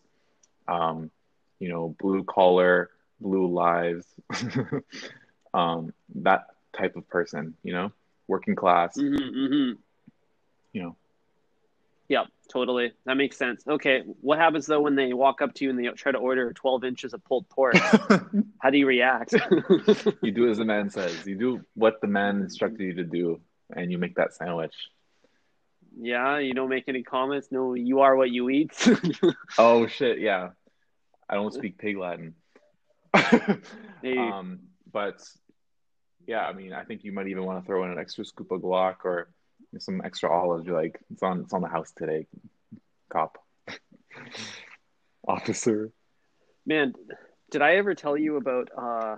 um, 0.68 1.10
you 1.58 1.68
know, 1.68 1.94
blue 1.98 2.24
collar, 2.24 2.90
blue 3.20 3.46
lives, 3.52 4.06
um, 5.54 5.92
that 6.16 6.46
type 6.76 6.96
of 6.96 7.08
person. 7.08 7.54
You 7.62 7.72
know, 7.72 7.92
working 8.28 8.54
class. 8.56 8.94
hmm 8.96 9.16
hmm 9.16 9.70
You 10.72 10.82
know, 10.82 10.96
Yep, 12.08 12.26
totally. 12.52 12.92
That 13.04 13.16
makes 13.16 13.36
sense. 13.36 13.64
Okay, 13.66 14.02
what 14.20 14.38
happens 14.38 14.66
though 14.66 14.80
when 14.80 14.94
they 14.94 15.12
walk 15.12 15.42
up 15.42 15.54
to 15.54 15.64
you 15.64 15.70
and 15.70 15.78
they 15.78 15.88
try 15.88 16.12
to 16.12 16.18
order 16.18 16.52
12 16.52 16.84
inches 16.84 17.12
of 17.14 17.24
pulled 17.24 17.48
pork? 17.48 17.74
How 18.60 18.70
do 18.70 18.78
you 18.78 18.86
react? 18.86 19.32
you 20.22 20.30
do 20.30 20.48
as 20.48 20.58
the 20.58 20.64
man 20.64 20.88
says. 20.90 21.26
You 21.26 21.36
do 21.36 21.64
what 21.74 22.00
the 22.00 22.06
man 22.06 22.42
instructed 22.42 22.80
you 22.82 22.94
to 22.94 23.04
do, 23.04 23.40
and 23.74 23.90
you 23.90 23.98
make 23.98 24.14
that 24.16 24.34
sandwich. 24.34 24.74
yeah, 25.98 26.38
you 26.38 26.54
don't 26.54 26.68
make 26.68 26.84
any 26.86 27.02
comments. 27.02 27.48
No, 27.50 27.74
you 27.74 28.00
are 28.00 28.14
what 28.14 28.30
you 28.30 28.50
eat. 28.50 28.70
Oh 29.58 29.88
shit, 29.88 30.20
yeah. 30.20 30.50
I 31.28 31.34
don't 31.34 31.52
speak 31.52 31.78
pig 31.78 31.96
Latin. 31.96 32.34
Hey. 34.02 34.18
um, 34.18 34.60
but 34.92 35.20
yeah, 36.26 36.46
I 36.46 36.52
mean, 36.52 36.72
I 36.72 36.84
think 36.84 37.02
you 37.02 37.12
might 37.12 37.28
even 37.28 37.44
want 37.44 37.60
to 37.60 37.66
throw 37.66 37.82
in 37.84 37.90
an 37.90 37.98
extra 37.98 38.24
scoop 38.24 38.52
of 38.52 38.60
guac 38.60 38.96
or 39.04 39.30
some 39.78 40.02
extra 40.04 40.30
olives. 40.30 40.66
You're 40.66 40.80
like, 40.80 41.00
it's 41.10 41.22
on, 41.22 41.40
it's 41.40 41.52
on 41.54 41.62
the 41.62 41.68
house 41.68 41.92
today, 41.96 42.26
cop, 43.10 43.38
officer. 45.26 45.92
Man, 46.66 46.94
did 47.50 47.62
I 47.62 47.76
ever 47.76 47.94
tell 47.94 48.16
you 48.16 48.36
about 48.36 48.68
uh 48.76 49.16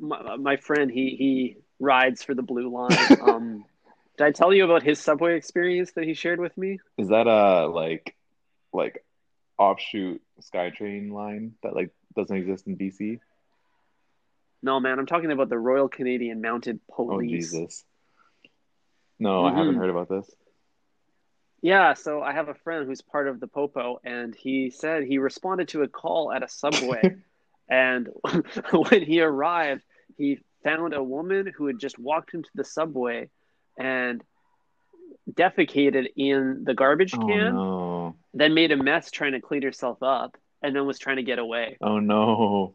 my, 0.00 0.36
my 0.36 0.56
friend 0.56 0.90
he 0.90 1.14
he 1.16 1.56
rides 1.78 2.22
for 2.22 2.34
the 2.34 2.42
blue 2.42 2.70
line. 2.72 2.98
Um 3.22 3.64
did 4.16 4.26
I 4.26 4.32
tell 4.32 4.52
you 4.52 4.64
about 4.64 4.82
his 4.82 4.98
subway 4.98 5.36
experience 5.36 5.92
that 5.92 6.04
he 6.04 6.14
shared 6.14 6.40
with 6.40 6.56
me? 6.58 6.80
Is 6.98 7.08
that 7.08 7.28
a 7.28 7.68
like, 7.68 8.16
like 8.72 9.04
offshoot 9.58 10.22
SkyTrain 10.40 11.12
line 11.12 11.54
that 11.62 11.74
like 11.74 11.90
doesn't 12.16 12.36
exist 12.36 12.66
in 12.66 12.76
BC? 12.76 13.20
No, 14.62 14.80
man, 14.80 14.98
I'm 14.98 15.06
talking 15.06 15.30
about 15.30 15.48
the 15.48 15.58
Royal 15.58 15.88
Canadian 15.88 16.40
Mounted 16.40 16.80
Oh 16.90 17.06
Police. 17.06 17.50
Jesus. 17.50 17.84
No, 19.18 19.44
I 19.44 19.50
mm-hmm. 19.50 19.58
haven't 19.58 19.74
heard 19.76 19.90
about 19.90 20.08
this. 20.08 20.30
Yeah, 21.60 21.94
so 21.94 22.22
I 22.22 22.32
have 22.32 22.48
a 22.48 22.54
friend 22.54 22.86
who's 22.86 23.02
part 23.02 23.26
of 23.26 23.40
the 23.40 23.48
Popo, 23.48 24.00
and 24.04 24.34
he 24.34 24.70
said 24.70 25.02
he 25.02 25.18
responded 25.18 25.68
to 25.68 25.82
a 25.82 25.88
call 25.88 26.32
at 26.32 26.44
a 26.44 26.48
subway, 26.48 27.16
and 27.68 28.08
when 28.72 29.02
he 29.02 29.20
arrived, 29.20 29.82
he 30.16 30.38
found 30.62 30.94
a 30.94 31.02
woman 31.02 31.52
who 31.56 31.66
had 31.66 31.78
just 31.78 31.98
walked 31.98 32.34
into 32.34 32.50
the 32.54 32.64
subway 32.64 33.28
and 33.78 34.22
defecated 35.32 36.06
in 36.16 36.64
the 36.64 36.74
garbage 36.74 37.14
Oh 37.14 37.26
can, 37.26 37.54
no. 37.54 38.16
then 38.34 38.54
made 38.54 38.72
a 38.72 38.76
mess 38.76 39.10
trying 39.10 39.32
to 39.32 39.40
clean 39.40 39.62
herself 39.62 40.02
up, 40.02 40.36
and 40.62 40.74
then 40.74 40.86
was 40.86 40.98
trying 40.98 41.16
to 41.16 41.22
get 41.22 41.38
away. 41.38 41.76
Oh 41.80 41.98
no. 41.98 42.74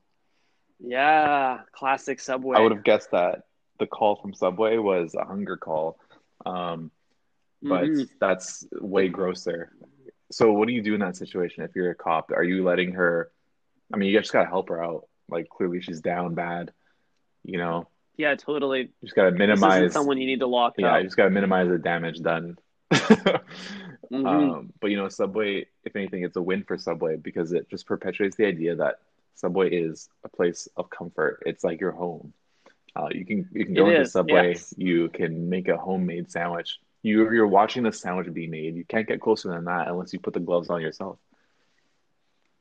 Yeah, 0.79 1.59
classic 1.71 2.19
subway. 2.19 2.57
I 2.57 2.61
would 2.61 2.71
have 2.71 2.83
guessed 2.83 3.11
that 3.11 3.43
the 3.79 3.87
call 3.87 4.17
from 4.17 4.33
Subway 4.33 4.77
was 4.77 5.15
a 5.15 5.23
hunger 5.25 5.57
call. 5.57 5.97
Um, 6.45 6.91
but 7.61 7.85
Mhm. 7.85 8.09
that's 8.19 8.67
way 8.73 9.07
grosser. 9.07 9.71
So 10.31 10.51
what 10.51 10.67
do 10.67 10.73
you 10.73 10.81
do 10.81 10.93
in 10.93 10.99
that 10.99 11.15
situation 11.15 11.63
if 11.63 11.75
you're 11.75 11.91
a 11.91 11.95
cop? 11.95 12.31
Are 12.31 12.43
you 12.43 12.63
letting 12.63 12.93
her 12.93 13.31
I 13.93 13.97
mean, 13.97 14.09
you 14.09 14.19
just 14.19 14.33
gotta 14.33 14.49
help 14.49 14.69
her 14.69 14.83
out. 14.83 15.07
Like 15.29 15.47
clearly 15.49 15.81
she's 15.81 16.01
down 16.01 16.33
bad. 16.33 16.73
You 17.43 17.57
know, 17.57 17.89
Yeah, 18.17 18.35
totally. 18.35 18.81
you 18.81 18.89
just 19.01 19.15
gotta 19.15 19.31
minimize 19.31 19.91
someone 19.93 20.17
you 20.19 20.27
need 20.27 20.39
to 20.41 20.47
lock 20.47 20.75
yeah, 20.77 20.93
up. 20.93 20.97
you 20.99 21.03
just 21.05 21.17
gotta 21.17 21.31
minimize 21.31 21.67
the 21.69 21.77
damage 21.77 22.19
done. 22.21 22.57
Mhm. 24.11 24.27
Um, 24.27 24.73
but 24.79 24.91
you 24.91 24.97
know, 24.97 25.09
Subway, 25.09 25.65
if 25.83 25.95
anything, 25.95 26.23
it's 26.23 26.35
a 26.35 26.41
win 26.41 26.63
for 26.63 26.77
Subway 26.77 27.15
because 27.15 27.51
it 27.51 27.67
just 27.69 27.87
perpetuates 27.87 28.35
the 28.35 28.45
idea 28.45 28.75
that 28.75 28.97
Subway 29.33 29.71
is 29.71 30.07
a 30.23 30.29
place 30.29 30.67
of 30.77 30.89
comfort. 30.91 31.41
It's 31.47 31.63
like 31.63 31.81
your 31.81 31.93
home. 31.93 32.31
Uh, 32.95 33.07
you 33.11 33.25
can 33.25 33.49
you 33.53 33.65
can 33.65 33.73
go 33.73 33.87
It 33.87 33.91
into 33.91 34.01
is, 34.01 34.11
Subway, 34.11 34.49
yes. 34.49 34.71
you 34.77 35.09
can 35.09 35.49
make 35.49 35.67
a 35.67 35.77
homemade 35.77 36.29
sandwich. 36.29 36.77
You 37.01 37.31
you're 37.31 37.47
watching 37.47 37.81
the 37.83 37.91
sandwich 37.91 38.31
be 38.31 38.45
made. 38.45 38.75
You 38.75 38.85
can't 38.85 39.07
get 39.07 39.19
closer 39.19 39.49
than 39.49 39.65
that 39.65 39.87
unless 39.87 40.13
you 40.13 40.19
put 40.19 40.33
the 40.35 40.39
gloves 40.39 40.69
on 40.69 40.81
yourself. 40.81 41.17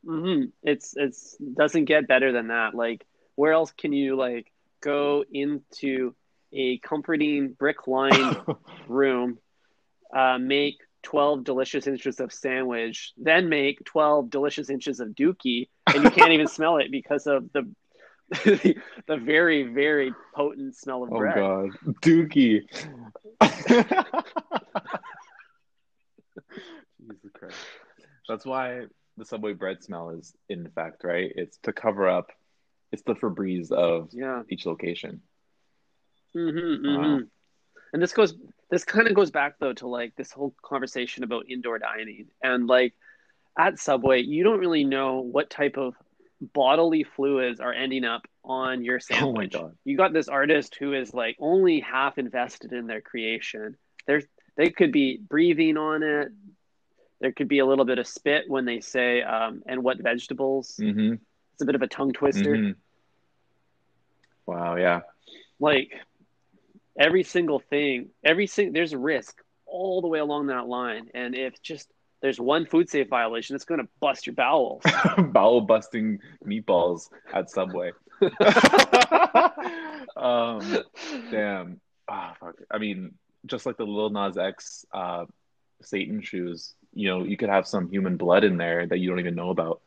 hmm 0.05 0.45
It's 0.63 0.95
it's 0.97 1.37
doesn't 1.37 1.85
get 1.85 2.09
better 2.09 2.33
than 2.33 2.49
that. 2.49 2.75
Like, 2.75 3.05
where 3.35 3.53
else 3.53 3.73
can 3.73 3.93
you 3.93 4.17
like 4.17 4.51
go 4.83 5.25
into 5.33 6.15
a 6.53 6.79
comforting 6.79 7.55
brick 7.59 7.87
lined 7.87 8.37
room, 8.89 9.39
uh, 10.15 10.39
make 10.39 10.77
twelve 11.03 11.45
delicious 11.45 11.87
inches 11.87 12.21
of 12.21 12.33
sandwich, 12.33 13.13
then 13.17 13.49
make 13.49 13.85
twelve 13.85 14.31
delicious 14.31 14.69
inches 14.69 15.01
of 15.01 15.09
dookie, 15.09 15.69
and 15.87 16.05
you 16.05 16.11
can't 16.11 16.33
even 16.33 16.47
smell 16.59 16.77
it 16.77 16.91
because 16.91 17.27
of 17.27 17.51
the 17.53 17.71
the 19.07 19.17
very 19.17 19.63
very 19.65 20.15
potent 20.35 20.75
smell 20.77 21.03
of 21.03 21.13
Oh 21.13 21.19
bread. 21.19 21.39
Oh 21.39 21.69
god, 21.69 21.95
Dookie. 22.03 22.63
Jesus 27.01 27.31
Christ. 27.35 27.57
That's 28.29 28.47
why 28.47 28.87
the 29.17 29.25
Subway 29.25 29.53
bread 29.53 29.83
smell 29.83 30.11
is 30.11 30.35
in 30.49 30.69
fact, 30.75 31.05
right? 31.05 31.31
It's 31.35 31.59
to 31.65 31.73
cover 31.73 32.09
up. 32.09 32.31
It's 32.93 33.03
the 33.03 33.15
Febreze 33.15 33.73
of 33.73 34.11
Yeah. 34.13 34.43
each 34.49 34.67
location. 34.67 35.23
hmm 36.35 36.49
Wow. 36.49 37.17
hmm 37.17 37.23
And 37.93 38.03
this 38.03 38.13
goes, 38.13 38.35
this 38.71 38.85
kind 38.85 39.07
of 39.09 39.15
goes 39.15 39.31
back 39.31 39.55
though 39.59 39.73
to 39.75 39.89
like 39.89 40.15
this 40.17 40.31
whole 40.33 40.55
conversation 40.63 41.25
about 41.25 41.49
indoor 41.49 41.79
dining 41.79 42.29
and 42.43 42.67
like 42.67 42.95
at 43.59 43.79
Subway, 43.79 44.23
you 44.23 44.45
don't 44.45 44.61
really 44.61 44.85
know 44.85 45.21
what 45.21 45.51
type 45.51 45.77
of 45.77 45.95
bodily 46.55 47.05
fluids 47.05 47.61
are 47.61 47.73
ending 47.73 48.05
up 48.05 48.23
on 48.45 48.83
your 48.83 48.99
Oh 49.13 49.33
my 49.33 49.45
sandwich. 49.45 49.53
God. 49.53 49.77
You 49.85 49.97
got 49.97 50.13
this 50.15 50.29
artist 50.29 50.77
who 50.79 50.95
is 50.95 51.13
like 51.13 51.37
only 51.39 51.81
half 51.81 52.17
invested 52.19 52.73
in 52.73 52.87
their 52.87 53.03
creation. 53.03 53.77
There's, 54.07 54.25
they 54.57 54.71
could 54.71 54.91
be 54.91 55.19
breathing 55.19 55.77
on 55.77 56.03
it. 56.03 56.29
There 57.21 57.33
could 57.33 57.47
be 57.49 57.61
a 57.61 57.67
little 57.67 57.85
bit 57.85 57.99
of 57.99 58.07
spit 58.07 58.45
when 58.49 58.65
they 58.65 58.81
say, 58.81 59.23
um, 59.23 59.63
and 59.67 59.85
what 59.85 60.03
vegetables. 60.03 60.77
Mm-hmm. 60.81 61.15
A 61.63 61.67
bit 61.67 61.75
of 61.75 61.83
a 61.83 61.87
tongue 61.89 62.13
twister. 62.13 62.57
Mhm. 62.57 62.75
Wow. 64.47 64.77
Yeah. 64.77 65.01
like 65.61 65.93
every 66.99 67.23
single 67.23 67.59
thing 67.59 68.11
every 68.25 68.47
sing 68.47 68.73
there's 68.73 68.93
a 68.93 68.99
risk 68.99 69.41
all 69.67 70.03
the 70.03 70.09
way 70.09 70.19
along 70.19 70.49
that 70.49 70.67
line 70.67 71.09
and 71.15 71.35
if 71.35 71.63
just 71.63 71.89
there's 72.21 72.39
one 72.39 72.67
food 72.67 72.89
safe 72.91 73.09
violation 73.09 73.57
it's 73.57 73.65
going 73.65 73.81
to 73.81 73.89
bust 74.01 74.27
your 74.27 74.35
bowels 74.35 74.83
Bowel 75.19 75.63
busting 75.63 76.19
meatballs 76.45 77.09
at 77.33 77.49
Subway. 77.51 77.93
um, 80.17 80.79
damn. 81.31 81.81
Ah, 82.09 82.35
fuck. 82.39 82.57
I 82.71 82.79
mean, 82.79 83.15
just 83.47 83.67
like 83.67 83.77
the 83.77 83.85
Lil 83.85 84.11
Nas 84.11 84.37
X 84.37 84.85
uh, 84.93 85.25
Satan 85.83 86.21
shoes, 86.23 86.75
you 86.95 87.09
know, 87.09 87.25
you 87.25 87.37
could 87.37 87.49
have 87.49 87.67
some 87.67 87.89
human 87.91 88.17
blood 88.17 88.45
in 88.45 88.57
there 88.57 88.87
that 88.87 88.99
you 88.99 89.09
don't 89.09 89.19
even 89.21 89.35
know 89.35 89.51
about. 89.51 89.81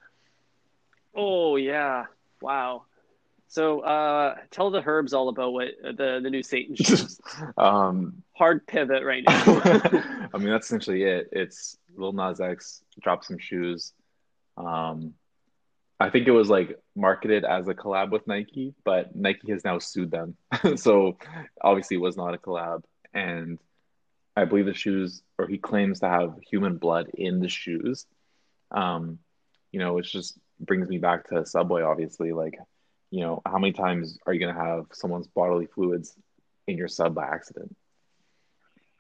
Oh 1.16 1.56
yeah 1.56 2.06
wow 2.42 2.84
So, 3.48 3.82
uh, 3.82 4.36
tell 4.52 4.72
the 4.72 4.82
herbs 4.86 5.14
all 5.14 5.30
about 5.30 5.54
what 5.54 5.70
the 5.82 6.20
the 6.22 6.30
new 6.30 6.44
Satan 6.44 6.76
shoes. 6.76 7.22
um, 7.58 8.24
Hard 8.34 8.66
pivot 8.68 9.04
right 9.04 9.24
now. 9.26 9.44
I 10.34 10.38
mean, 10.38 10.50
that's 10.50 10.66
essentially 10.66 11.04
it. 11.04 11.30
It's 11.32 11.78
Lil 11.96 12.12
Nas 12.12 12.42
X 12.42 12.84
dropped 13.02 13.26
some 13.26 13.38
shoes. 13.38 13.94
Um, 14.58 15.14
I 16.00 16.10
think 16.10 16.28
it 16.28 16.32
was 16.32 16.50
like 16.50 16.78
marketed 16.96 17.46
as 17.46 17.68
a 17.68 17.74
collab 17.74 18.12
with 18.12 18.28
Nike, 18.28 18.74
but 18.84 19.16
Nike 19.16 19.52
has 19.52 19.64
now 19.64 19.80
sued 19.80 20.12
them. 20.12 20.36
so 20.76 21.18
obviously 21.62 21.96
it 21.96 22.02
was 22.02 22.18
not 22.18 22.34
a 22.34 22.38
collab. 22.38 22.84
And 23.14 23.60
I 24.36 24.44
believe 24.46 24.66
the 24.66 24.74
shoes, 24.74 25.22
or 25.38 25.48
he 25.48 25.58
claims 25.58 26.02
to 26.02 26.10
have 26.10 26.36
human 26.50 26.78
blood 26.78 27.12
in 27.14 27.40
the 27.40 27.48
shoes. 27.48 28.06
Um, 28.72 29.20
you 29.72 29.80
know, 29.80 29.98
it's 29.98 30.12
just 30.12 30.38
brings 30.60 30.88
me 30.88 30.98
back 30.98 31.30
to 31.30 31.46
Subway, 31.46 31.82
obviously. 31.82 32.32
Like, 32.32 32.58
you 33.12 33.22
know, 33.22 33.42
how 33.46 33.58
many 33.58 33.74
times 33.74 34.18
are 34.26 34.34
you 34.34 34.40
going 34.40 34.56
to 34.56 34.62
have 34.62 34.86
someone's 34.94 35.28
bodily 35.28 35.68
fluids 35.68 36.16
in 36.68 36.78
your 36.78 36.88
sub 36.88 37.16
by 37.16 37.26
accident? 37.26 37.76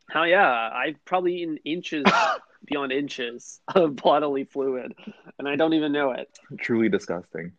Hell 0.09 0.27
yeah, 0.27 0.69
I've 0.73 1.03
probably 1.03 1.41
eaten 1.41 1.57
inches 1.65 2.05
beyond 2.65 2.91
inches 2.91 3.59
of 3.73 3.95
bodily 3.95 4.43
fluid, 4.43 4.93
and 5.39 5.47
I 5.47 5.55
don't 5.55 5.73
even 5.73 5.91
know 5.91 6.11
it. 6.11 6.29
Truly 6.59 6.89
disgusting. 6.89 7.53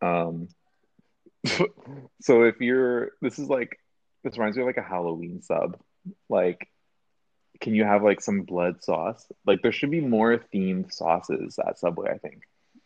Um, 0.00 0.48
so 2.20 2.42
if 2.42 2.60
you're, 2.60 3.12
this 3.20 3.38
is 3.38 3.48
like, 3.48 3.78
this 4.24 4.36
reminds 4.36 4.56
me 4.56 4.62
of 4.62 4.66
like 4.66 4.76
a 4.76 4.82
Halloween 4.82 5.40
sub. 5.42 5.78
Like, 6.28 6.68
can 7.60 7.74
you 7.74 7.84
have 7.84 8.02
like 8.02 8.20
some 8.20 8.42
blood 8.42 8.82
sauce? 8.82 9.24
Like, 9.46 9.62
there 9.62 9.72
should 9.72 9.90
be 9.90 10.00
more 10.00 10.36
themed 10.52 10.92
sauces 10.92 11.58
at 11.64 11.78
Subway. 11.78 12.10
I 12.12 12.18
think. 12.18 12.42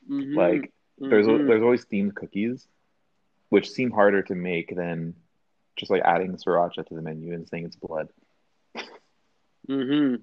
Mhm, 0.08 0.34
Like, 0.34 0.72
there's 1.08 1.26
mhm. 1.26 1.46
there's 1.46 1.62
always 1.62 1.84
themed 1.86 2.14
cookies, 2.14 2.66
which 3.50 3.70
seem 3.70 3.90
harder 3.90 4.22
to 4.22 4.34
make 4.34 4.74
than 4.74 5.14
just 5.76 5.90
like 5.90 6.02
adding 6.04 6.36
sriracha 6.36 6.86
to 6.86 6.94
the 6.94 7.02
menu 7.02 7.32
and 7.34 7.48
saying 7.48 7.64
it's 7.66 7.76
blood. 7.76 8.08
hmm 9.68 10.16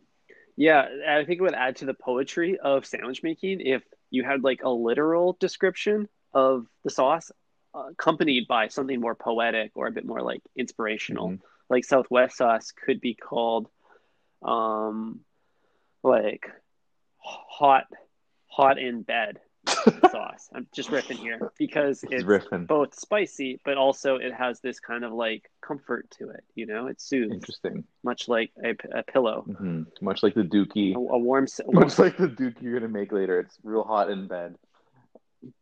Yeah, 0.57 0.87
I 1.07 1.25
think 1.25 1.39
it 1.39 1.43
would 1.43 1.53
add 1.55 1.77
to 1.77 1.85
the 1.85 1.93
poetry 1.93 2.57
of 2.59 2.85
sandwich 2.85 3.23
making 3.23 3.61
if 3.61 3.83
you 4.11 4.23
had 4.23 4.43
like 4.43 4.61
a 4.63 4.69
literal 4.69 5.37
description 5.39 6.07
of 6.33 6.67
the 6.83 6.89
sauce 6.89 7.31
uh, 7.73 7.89
accompanied 7.91 8.47
by 8.47 8.67
something 8.67 8.99
more 8.99 9.15
poetic 9.15 9.71
or 9.75 9.87
a 9.87 9.91
bit 9.91 10.05
more 10.05 10.21
like 10.21 10.41
inspirational. 10.55 11.29
Mhm. 11.29 11.41
Like 11.69 11.85
Southwest 11.85 12.37
sauce 12.37 12.71
could 12.71 13.01
be 13.01 13.15
called 13.15 13.67
um 14.43 15.19
like 16.03 16.45
hot 17.19 17.85
hot 18.47 18.77
in 18.77 19.01
bed 19.03 19.39
sauce. 20.09 20.49
I'm 20.53 20.67
just 20.73 20.89
riffing 20.89 21.17
here 21.19 21.51
because 21.57 22.03
It's 22.03 22.13
it's 22.13 22.47
both 22.67 22.93
spicy 22.95 23.59
but 23.65 23.77
also 23.77 24.15
it 24.17 24.33
has 24.33 24.59
this 24.59 24.79
kind 24.79 25.03
of 25.03 25.13
like 25.13 25.49
comfort 25.61 26.09
to 26.19 26.29
it, 26.29 26.43
you 26.55 26.65
know? 26.65 26.87
It 26.87 27.01
soothes 27.01 27.33
Interesting. 27.33 27.83
much 28.03 28.27
like 28.27 28.51
a, 28.63 28.75
a 28.93 29.03
pillow. 29.03 29.41
hmm 29.41 29.83
Much 30.01 30.23
like 30.23 30.33
the 30.33 30.43
dookie. 30.43 30.95
A, 30.95 30.99
a 30.99 31.17
warm, 31.17 31.43
s- 31.43 31.59
a 31.59 31.69
warm 31.69 31.85
Much 31.85 31.99
like 31.99 32.17
the 32.17 32.27
dookie 32.27 32.61
you're 32.61 32.79
gonna 32.79 32.91
make 32.91 33.11
later. 33.11 33.39
It's 33.39 33.57
real 33.63 33.83
hot 33.83 34.09
in 34.09 34.27
bed. 34.27 34.55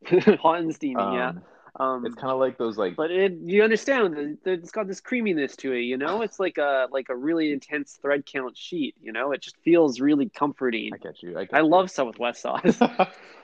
hot 0.42 0.60
and 0.60 0.74
steamy, 0.74 1.02
yeah. 1.16 1.30
Um, 1.30 1.42
Um, 1.80 2.06
It's 2.06 2.16
kind 2.16 2.32
of 2.32 2.40
like 2.40 2.58
those 2.58 2.78
like 2.78 2.96
but 2.98 3.12
it, 3.12 3.32
you 3.44 3.64
understand 3.64 4.38
it's 4.46 4.72
got 4.72 4.88
this 4.88 5.00
creaminess 5.00 5.56
to 5.58 5.72
it. 5.72 5.82
You 5.82 5.98
know, 5.98 6.22
it's 6.22 6.40
like 6.40 6.58
a 6.58 6.88
like 6.92 7.08
a 7.10 7.16
really 7.16 7.52
intense 7.54 7.98
thread 8.02 8.26
count 8.26 8.58
sheet. 8.58 8.96
You 9.02 9.14
know, 9.14 9.32
it 9.32 9.42
just 9.42 9.56
feels 9.64 10.02
really 10.02 10.30
comforting. 10.30 10.92
I 10.94 10.98
get 10.98 11.24
you. 11.24 11.38
I, 11.38 11.46
get 11.46 11.56
I 11.56 11.60
you. 11.60 11.68
love 11.68 11.90
Southwest 11.90 12.42
sauce. 12.42 12.78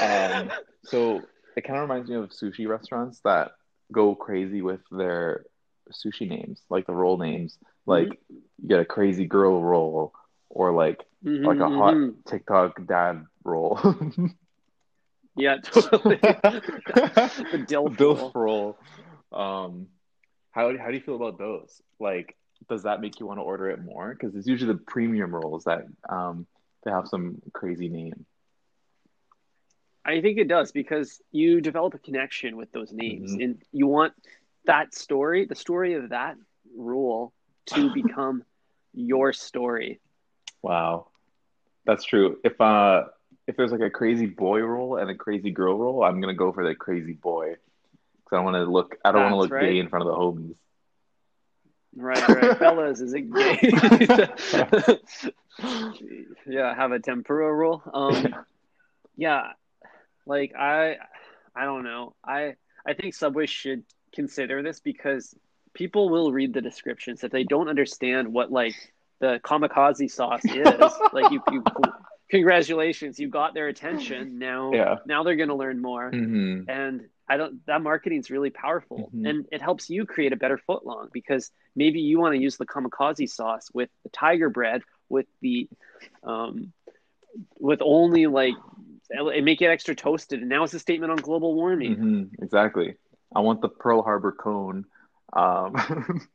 um, 0.00 0.52
so 0.82 1.28
it 1.56 1.62
kind 1.64 1.78
of 1.78 1.82
reminds 1.88 2.08
me 2.08 2.16
of 2.16 2.30
sushi 2.30 2.68
restaurants 2.68 3.20
that 3.24 3.52
go 3.92 4.14
crazy 4.14 4.62
with 4.62 4.80
their 4.90 5.44
sushi 5.92 6.28
names, 6.28 6.60
like 6.70 6.86
the 6.86 6.94
roll 6.94 7.18
names. 7.18 7.58
Like 7.86 8.18
you 8.62 8.68
get 8.68 8.80
a 8.80 8.84
crazy 8.84 9.26
girl 9.26 9.62
roll, 9.62 10.12
or 10.50 10.72
like 10.72 11.02
Mhm, 11.24 11.40
like 11.44 11.60
a 11.60 11.68
hot 11.68 11.98
mhm. 11.98 12.22
TikTok 12.28 12.86
dad 12.86 13.24
roll. 13.44 13.78
Yeah, 15.36 15.56
totally. 15.62 16.20
the 17.50 17.58
dill 17.58 17.90
Dilf 17.90 18.20
roll. 18.32 18.32
roll. 18.34 18.78
Um, 19.32 19.88
how 20.50 20.76
how 20.78 20.88
do 20.88 20.94
you 20.94 21.00
feel 21.00 21.16
about 21.16 21.38
those? 21.38 21.80
Like, 22.00 22.36
does 22.68 22.82
that 22.84 23.00
make 23.00 23.20
you 23.20 23.26
want 23.26 23.38
to 23.38 23.42
order 23.42 23.70
it 23.70 23.82
more? 23.82 24.14
Because 24.14 24.34
it's 24.36 24.46
usually 24.46 24.72
the 24.72 24.78
premium 24.86 25.34
rolls 25.34 25.64
that 25.64 25.82
um 26.08 26.46
they 26.84 26.90
have 26.90 27.08
some 27.08 27.40
crazy 27.52 27.88
name. 27.88 28.24
I 30.06 30.20
think 30.20 30.38
it 30.38 30.46
does 30.48 30.70
because 30.70 31.20
you 31.32 31.60
develop 31.60 31.94
a 31.94 31.98
connection 31.98 32.56
with 32.56 32.70
those 32.72 32.92
names, 32.92 33.34
Mhm. 33.34 33.44
and 33.44 33.62
you 33.72 33.88
want 33.88 34.14
that 34.64 34.94
story, 34.94 35.46
the 35.46 35.56
story 35.56 35.94
of 35.94 36.10
that 36.10 36.36
rule, 36.76 37.32
to 37.66 37.90
become 38.00 38.44
your 38.94 39.32
story. 39.32 40.00
Wow, 40.62 41.08
that's 41.84 42.04
true. 42.04 42.38
If 42.44 42.60
uh 42.60 43.04
if 43.48 43.56
there's 43.56 43.72
like 43.72 43.80
a 43.80 43.90
crazy 43.90 44.26
boy 44.26 44.60
roll 44.60 44.96
and 44.96 45.10
a 45.10 45.14
crazy 45.14 45.50
girl 45.50 45.76
roll, 45.78 46.04
I'm 46.04 46.20
gonna 46.20 46.34
go 46.34 46.52
for 46.52 46.64
the 46.66 46.74
crazy 46.74 47.12
boy 47.12 47.56
because 48.24 48.32
I 48.32 48.36
don't 48.36 48.44
want 48.44 48.56
to 48.56 48.64
look 48.70 48.96
I 49.04 49.12
don't 49.12 49.22
want 49.22 49.32
to 49.32 49.38
look 49.38 49.50
right. 49.50 49.70
gay 49.70 49.78
in 49.78 49.88
front 49.88 50.06
of 50.06 50.12
the 50.12 50.18
homies. 50.18 50.56
Right, 51.96 52.28
right. 52.28 52.58
Fellas, 52.62 53.00
is 53.00 53.14
it 53.14 53.32
gay? 53.32 53.58
yeah, 56.46 56.74
have 56.74 56.92
a 56.92 56.98
tempura 56.98 57.52
roll. 57.52 57.82
Um, 57.92 58.34
yeah, 59.16 59.52
like 60.26 60.54
I, 60.58 60.96
I 61.54 61.64
don't 61.64 61.84
know. 61.84 62.14
I 62.24 62.54
I 62.86 62.94
think 62.94 63.14
Subway 63.14 63.46
should 63.46 63.84
consider 64.14 64.62
this 64.62 64.80
because 64.80 65.34
people 65.74 66.08
will 66.10 66.32
read 66.32 66.54
the 66.54 66.60
descriptions 66.62 67.22
if 67.24 67.32
they 67.32 67.44
don't 67.44 67.68
understand 67.68 68.32
what 68.32 68.50
like 68.52 68.74
the 69.20 69.40
kamikaze 69.44 70.10
sauce 70.10 70.48
is. 70.48 71.02
like 71.12 71.30
you, 71.30 71.40
you, 71.48 71.64
congratulations, 72.30 73.18
you 73.18 73.28
got 73.28 73.54
their 73.54 73.68
attention. 73.68 74.38
Now, 74.38 74.72
Yeah. 74.72 74.96
now 75.06 75.22
they're 75.22 75.36
gonna 75.36 75.56
learn 75.56 75.80
more 75.80 76.10
hmm 76.10 76.62
and 76.68 77.02
I 77.28 77.36
don't 77.36 77.64
that 77.66 77.80
marketing 77.82 78.18
is 78.20 78.30
really 78.30 78.50
powerful 78.50 79.10
Mhm. 79.14 79.28
and 79.28 79.46
it 79.52 79.60
helps 79.62 79.88
you 79.90 80.04
create 80.06 80.32
a 80.32 80.36
better 80.36 80.58
footlong 80.68 81.10
because 81.12 81.50
maybe 81.74 82.00
you 82.00 82.18
want 82.18 82.34
to 82.34 82.40
use 82.40 82.56
the 82.56 82.66
kamikaze 82.66 83.28
sauce 83.30 83.68
with 83.72 83.88
the 84.04 84.10
tiger 84.10 84.48
bread 84.50 84.82
with 85.08 85.26
the 85.40 85.68
um 86.24 86.72
with 87.60 87.80
only 87.82 88.26
like 88.26 88.54
and 89.10 89.44
make 89.44 89.60
it 89.62 89.66
extra 89.66 89.94
toasted 89.94 90.40
and 90.40 90.48
now 90.48 90.62
it's 90.64 90.74
a 90.74 90.78
statement 90.78 91.10
on 91.10 91.16
global 91.18 91.54
warming 91.54 91.94
hmm 91.94 92.22
Exactly. 92.42 92.94
I 93.34 93.40
want 93.40 93.60
the 93.60 93.68
Pearl 93.68 94.02
Harbor 94.02 94.32
cone. 94.32 94.84
Um, 95.32 95.74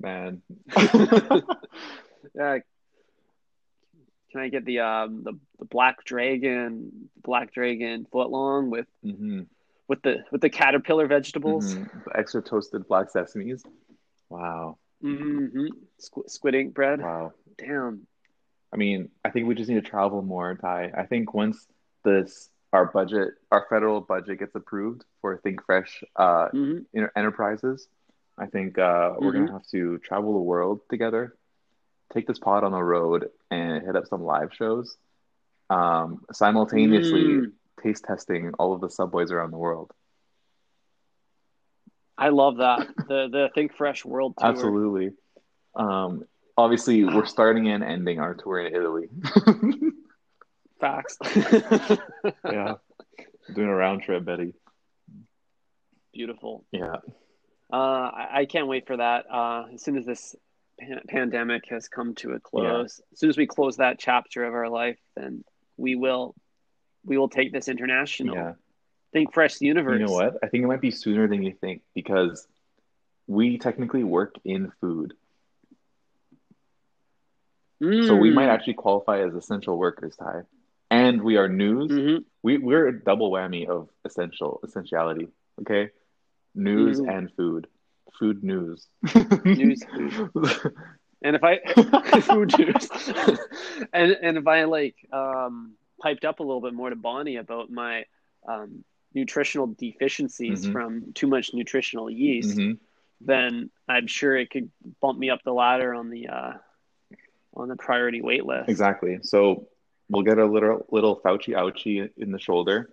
man. 0.00 0.42
yeah 2.34 2.58
can 4.30 4.40
I 4.40 4.48
get 4.48 4.64
the 4.64 4.80
um 4.80 5.22
the, 5.24 5.32
the 5.58 5.64
black 5.64 6.04
dragon 6.04 7.08
black 7.22 7.52
dragon 7.52 8.06
footlong 8.12 8.68
with 8.70 8.86
hmm 9.02 9.42
with 9.88 10.02
the 10.02 10.16
with 10.30 10.40
the 10.42 10.50
caterpillar 10.50 11.06
vegetables 11.06 11.74
Mhm. 11.74 12.04
The 12.04 12.18
extra 12.18 12.42
toasted 12.42 12.86
black 12.88 13.06
sesames. 13.14 13.62
Wow. 14.28 14.76
hmm 15.00 15.46
Squ- 16.00 16.28
squid 16.28 16.54
ink 16.54 16.74
bread 16.74 17.00
Wow. 17.00 17.32
damn 17.56 18.06
I 18.72 18.76
mean, 18.76 19.08
I 19.24 19.30
think 19.30 19.46
we 19.48 19.54
just 19.54 19.68
need 19.68 19.82
to 19.82 19.90
travel 19.90 20.22
more, 20.22 20.54
Ty. 20.54 20.92
I 20.96 21.04
think 21.06 21.32
once 21.34 21.66
this 22.04 22.50
our 22.72 22.84
budget, 22.86 23.28
our 23.50 23.66
federal 23.70 24.00
budget 24.00 24.38
gets 24.38 24.54
approved 24.54 25.04
for 25.20 25.36
Think 25.38 25.64
Fresh 25.64 26.04
uh, 26.16 26.48
hmm 26.48 26.78
inter- 26.92 27.12
enterprises, 27.16 27.88
I 28.38 28.46
think 28.46 28.78
uh, 28.78 29.14
we're 29.18 29.32
gonna 29.32 29.52
have 29.52 29.66
to 29.68 29.98
travel 29.98 30.34
the 30.34 30.40
world 30.40 30.80
together, 30.90 31.34
take 32.12 32.26
this 32.26 32.38
pod 32.38 32.64
on 32.64 32.72
the 32.72 32.82
road, 32.82 33.30
and 33.50 33.84
hit 33.84 33.96
up 33.96 34.06
some 34.06 34.22
live 34.22 34.52
shows, 34.54 34.96
um, 35.70 36.24
simultaneously 36.32 37.24
Mm. 37.38 37.52
taste 37.82 38.04
testing 38.04 38.52
all 38.58 38.72
of 38.74 38.80
the 38.80 38.90
subways 38.90 39.30
around 39.30 39.50
the 39.50 39.58
world. 39.58 39.92
I 42.16 42.30
love 42.30 42.58
that. 42.58 42.88
The 42.96 43.28
the 43.30 43.50
Think 43.54 43.74
Fresh 43.76 44.04
World 44.04 44.34
Tour. 44.38 44.48
Absolutely. 44.48 45.12
Um, 45.74 46.24
obviously, 46.58 47.04
we're 47.04 47.24
starting 47.24 47.68
and 47.68 47.82
ending 47.82 48.18
our 48.18 48.34
tour 48.34 48.60
in 48.60 48.74
Italy. 48.74 49.08
Facts. 50.80 51.16
yeah, 52.44 52.74
doing 53.54 53.68
a 53.68 53.74
round 53.74 54.02
trip, 54.02 54.24
Betty. 54.24 54.52
Beautiful. 56.12 56.64
Yeah. 56.72 56.96
Uh, 57.72 57.76
I, 57.76 58.28
I 58.40 58.44
can't 58.46 58.66
wait 58.66 58.86
for 58.86 58.96
that. 58.96 59.24
Uh, 59.30 59.66
as 59.74 59.82
soon 59.82 59.96
as 59.96 60.04
this 60.04 60.34
pan- 60.80 61.02
pandemic 61.08 61.64
has 61.68 61.88
come 61.88 62.14
to 62.16 62.32
a 62.32 62.40
close, 62.40 63.00
as 63.12 63.18
soon 63.18 63.30
as 63.30 63.36
we 63.36 63.46
close 63.46 63.76
that 63.76 63.98
chapter 63.98 64.44
of 64.44 64.54
our 64.54 64.68
life, 64.68 64.98
then 65.16 65.44
we 65.76 65.94
will 65.94 66.34
we 67.04 67.18
will 67.18 67.28
take 67.28 67.52
this 67.52 67.68
international. 67.68 68.36
Yeah. 68.36 68.52
Think 69.12 69.32
Fresh 69.32 69.60
Universe. 69.60 70.00
You 70.00 70.06
know 70.06 70.12
what? 70.12 70.38
I 70.42 70.48
think 70.48 70.64
it 70.64 70.66
might 70.66 70.80
be 70.80 70.90
sooner 70.90 71.28
than 71.28 71.42
you 71.42 71.54
think 71.60 71.82
because 71.94 72.46
we 73.26 73.58
technically 73.58 74.04
work 74.04 74.34
in 74.44 74.72
food. 74.80 75.14
So 78.06 78.16
we 78.16 78.30
Mm. 78.30 78.34
might 78.34 78.48
actually 78.48 78.74
qualify 78.74 79.20
as 79.26 79.34
essential 79.34 79.76
workers, 79.78 80.16
Ty. 80.16 80.42
And 80.90 81.22
we 81.22 81.36
are 81.36 81.48
news. 81.48 81.90
Mhm. 81.92 82.24
We 82.42 82.58
we're 82.58 82.88
a 82.88 83.00
double 83.04 83.30
whammy 83.30 83.66
of 83.68 83.88
essential 84.04 84.60
essentiality. 84.64 85.28
Okay, 85.60 85.90
news 86.54 87.00
Mhm. 87.00 87.08
and 87.08 87.32
food, 87.34 87.66
food 88.18 88.42
news. 88.42 88.86
News, 89.44 89.82
And 91.22 91.36
if 91.36 91.42
I 91.44 91.58
food 92.20 92.56
news, 92.58 92.88
and 93.92 94.12
and 94.22 94.38
if 94.38 94.46
I 94.46 94.64
like 94.64 94.96
um, 95.12 95.76
piped 96.00 96.24
up 96.24 96.40
a 96.40 96.42
little 96.42 96.60
bit 96.60 96.74
more 96.74 96.90
to 96.90 96.96
Bonnie 96.96 97.36
about 97.36 97.70
my 97.70 98.04
um, 98.46 98.84
nutritional 99.14 99.66
deficiencies 99.66 100.64
Mhm. 100.64 100.72
from 100.72 101.12
too 101.14 101.26
much 101.26 101.52
nutritional 101.54 102.08
yeast, 102.10 102.56
Mhm. 102.58 102.78
then 103.20 103.70
I'm 103.88 104.06
sure 104.06 104.36
it 104.36 104.50
could 104.50 104.70
bump 105.00 105.18
me 105.18 105.30
up 105.30 105.42
the 105.42 105.52
ladder 105.52 105.92
on 105.94 106.08
the 106.10 106.28
uh, 106.28 106.52
on 107.54 107.68
the 107.68 107.76
priority 107.76 108.20
wait 108.20 108.44
list. 108.44 108.68
Exactly. 108.68 109.18
So 109.22 109.68
we'll 110.08 110.22
get 110.22 110.38
a 110.38 110.46
little 110.46 110.86
little 110.90 111.20
Fauci 111.20 111.54
ouchie 111.54 112.10
in 112.16 112.32
the 112.32 112.38
shoulder, 112.38 112.90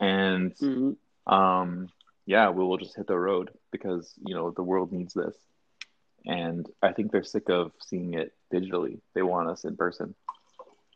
and 0.00 0.54
Mhm. 0.56 0.96
um, 1.26 1.88
yeah, 2.26 2.50
we 2.50 2.64
will 2.64 2.78
just 2.78 2.96
hit 2.96 3.06
the 3.06 3.18
road 3.18 3.50
because 3.70 4.12
you 4.24 4.34
know 4.34 4.50
the 4.50 4.62
world 4.62 4.92
needs 4.92 5.14
this, 5.14 5.36
and 6.26 6.68
I 6.82 6.92
think 6.92 7.10
they're 7.12 7.22
sick 7.24 7.48
of 7.48 7.72
seeing 7.80 8.14
it 8.14 8.32
digitally. 8.52 9.00
They 9.14 9.22
want 9.22 9.48
us 9.50 9.64
in 9.64 9.76
person. 9.76 10.14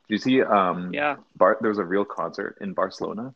Do 0.08 0.14
you 0.14 0.18
see? 0.18 0.42
Um, 0.42 0.92
Yeah, 0.92 1.16
Bar- 1.36 1.58
there 1.60 1.70
was 1.70 1.78
a 1.78 1.84
real 1.84 2.04
concert 2.04 2.58
in 2.60 2.72
Barcelona. 2.74 3.34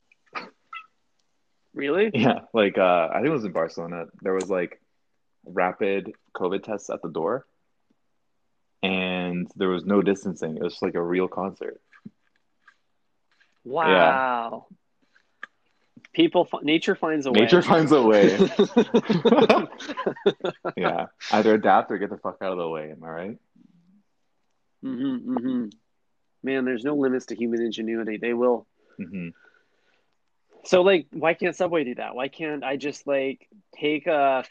really? 1.75 2.11
Yeah, 2.15 2.41
like 2.53 2.79
uh, 2.79 3.09
I 3.11 3.17
think 3.17 3.27
it 3.27 3.31
was 3.31 3.45
in 3.45 3.53
Barcelona. 3.53 4.07
There 4.23 4.35
was 4.35 4.49
like 4.51 4.81
rapid 5.45 6.13
COVID 6.35 6.63
tests 6.65 6.91
at 6.91 7.03
the 7.03 7.09
door, 7.09 7.47
and 9.53 9.61
there 9.61 9.69
was 9.69 9.85
no 9.85 10.03
distancing. 10.03 10.57
It 10.57 10.63
was 10.63 10.81
like 10.83 10.95
a 10.95 11.03
real 11.03 11.29
concert. 11.29 11.81
Wow. 13.65 14.67
People, 16.13 16.45
fi- 16.45 16.61
nature 16.63 16.95
finds 16.95 17.27
a 17.27 17.33
way. 17.33 17.41
Nature 17.41 17.63
finds 17.63 17.93
a 17.93 18.03
way. 18.03 18.37
yeah, 20.77 21.07
either 21.33 21.55
adapt 21.55 21.91
or 21.91 21.99
get 21.99 22.11
the 22.11 22.17
fuck 22.17 22.39
out 22.43 22.53
of 22.53 22.59
the 22.59 22.69
way. 22.69 22.91
Am 22.91 23.05
I 23.05 23.09
right? 23.09 23.39
hmm 24.83 25.17
hmm 25.17 25.65
Man, 26.43 26.65
there's 26.65 26.85
no 26.85 26.95
limits 26.95 27.27
to 27.27 27.35
human 27.35 27.61
ingenuity. 27.61 28.19
They 28.19 28.33
will. 28.33 28.67
hmm 28.99 29.29
So, 30.65 30.83
like, 30.83 31.07
why 31.13 31.35
can't 31.35 31.57
Subway 31.57 31.85
do 31.85 31.95
that? 31.97 32.15
Why 32.15 32.29
can't 32.29 32.63
I 32.63 32.77
just 32.77 33.07
like 33.07 33.49
take 33.75 34.07
a 34.07 34.45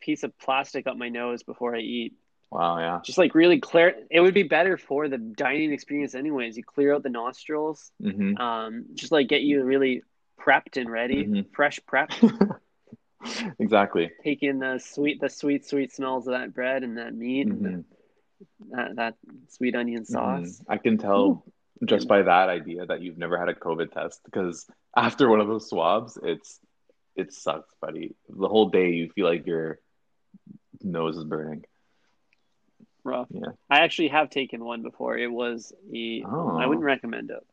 piece 0.00 0.22
of 0.22 0.36
plastic 0.38 0.86
up 0.86 0.96
my 0.96 1.08
nose 1.08 1.42
before 1.42 1.76
I 1.76 1.80
eat? 1.80 2.14
Wow. 2.52 2.78
Yeah. 2.78 3.00
Just 3.02 3.16
like 3.16 3.34
really 3.34 3.60
clear. 3.60 3.94
It 4.10 4.20
would 4.20 4.34
be 4.34 4.42
better 4.42 4.76
for 4.76 5.08
the 5.08 5.16
dining 5.16 5.72
experience, 5.72 6.14
anyways. 6.14 6.56
You 6.58 6.62
clear 6.62 6.94
out 6.94 7.02
the 7.02 7.08
nostrils. 7.08 7.90
hmm 8.00 8.36
Um, 8.36 8.84
just 8.94 9.10
like 9.10 9.28
get 9.28 9.40
you 9.40 9.64
really 9.64 10.02
prepped 10.38 10.76
and 10.78 10.90
ready, 10.90 11.24
Mhm. 11.24 11.46
fresh 11.54 11.80
prep. 11.86 12.10
exactly. 13.58 14.10
Take 14.22 14.42
in 14.42 14.58
the 14.58 14.78
sweet, 14.78 15.20
the 15.20 15.30
sweet, 15.30 15.64
sweet 15.66 15.92
smells 15.92 16.26
of 16.26 16.32
that 16.32 16.52
bread 16.52 16.82
and 16.82 16.98
that 16.98 17.14
meat 17.14 17.46
and 17.46 17.62
Mhm. 17.62 17.84
that, 18.70 18.96
that 18.96 19.14
sweet 19.48 19.74
onion 19.74 20.04
sauce. 20.04 20.60
Mhm. 20.60 20.64
I 20.68 20.76
can 20.76 20.98
tell 20.98 21.44
just 21.84 22.06
by 22.06 22.20
that 22.22 22.48
idea 22.50 22.84
that 22.84 23.00
you've 23.00 23.18
never 23.18 23.38
had 23.38 23.48
a 23.48 23.54
COVID 23.54 23.92
test 23.92 24.20
because 24.24 24.68
after 24.94 25.28
one 25.28 25.40
of 25.40 25.48
those 25.48 25.68
swabs, 25.70 26.18
it's 26.22 26.60
it 27.16 27.32
sucks, 27.32 27.74
buddy. 27.80 28.14
The 28.28 28.48
whole 28.48 28.68
day 28.68 28.90
you 28.90 29.10
feel 29.10 29.26
like 29.26 29.46
your 29.46 29.78
nose 30.82 31.16
is 31.16 31.24
burning. 31.24 31.64
Rough. 33.04 33.26
Yeah. 33.30 33.48
I 33.68 33.80
actually 33.80 34.08
have 34.08 34.30
taken 34.30 34.64
one 34.64 34.82
before. 34.82 35.16
It 35.18 35.30
was 35.30 35.72
a. 35.92 36.22
Oh. 36.26 36.56
I 36.56 36.66
wouldn't 36.66 36.84
recommend 36.84 37.30
it. 37.30 37.44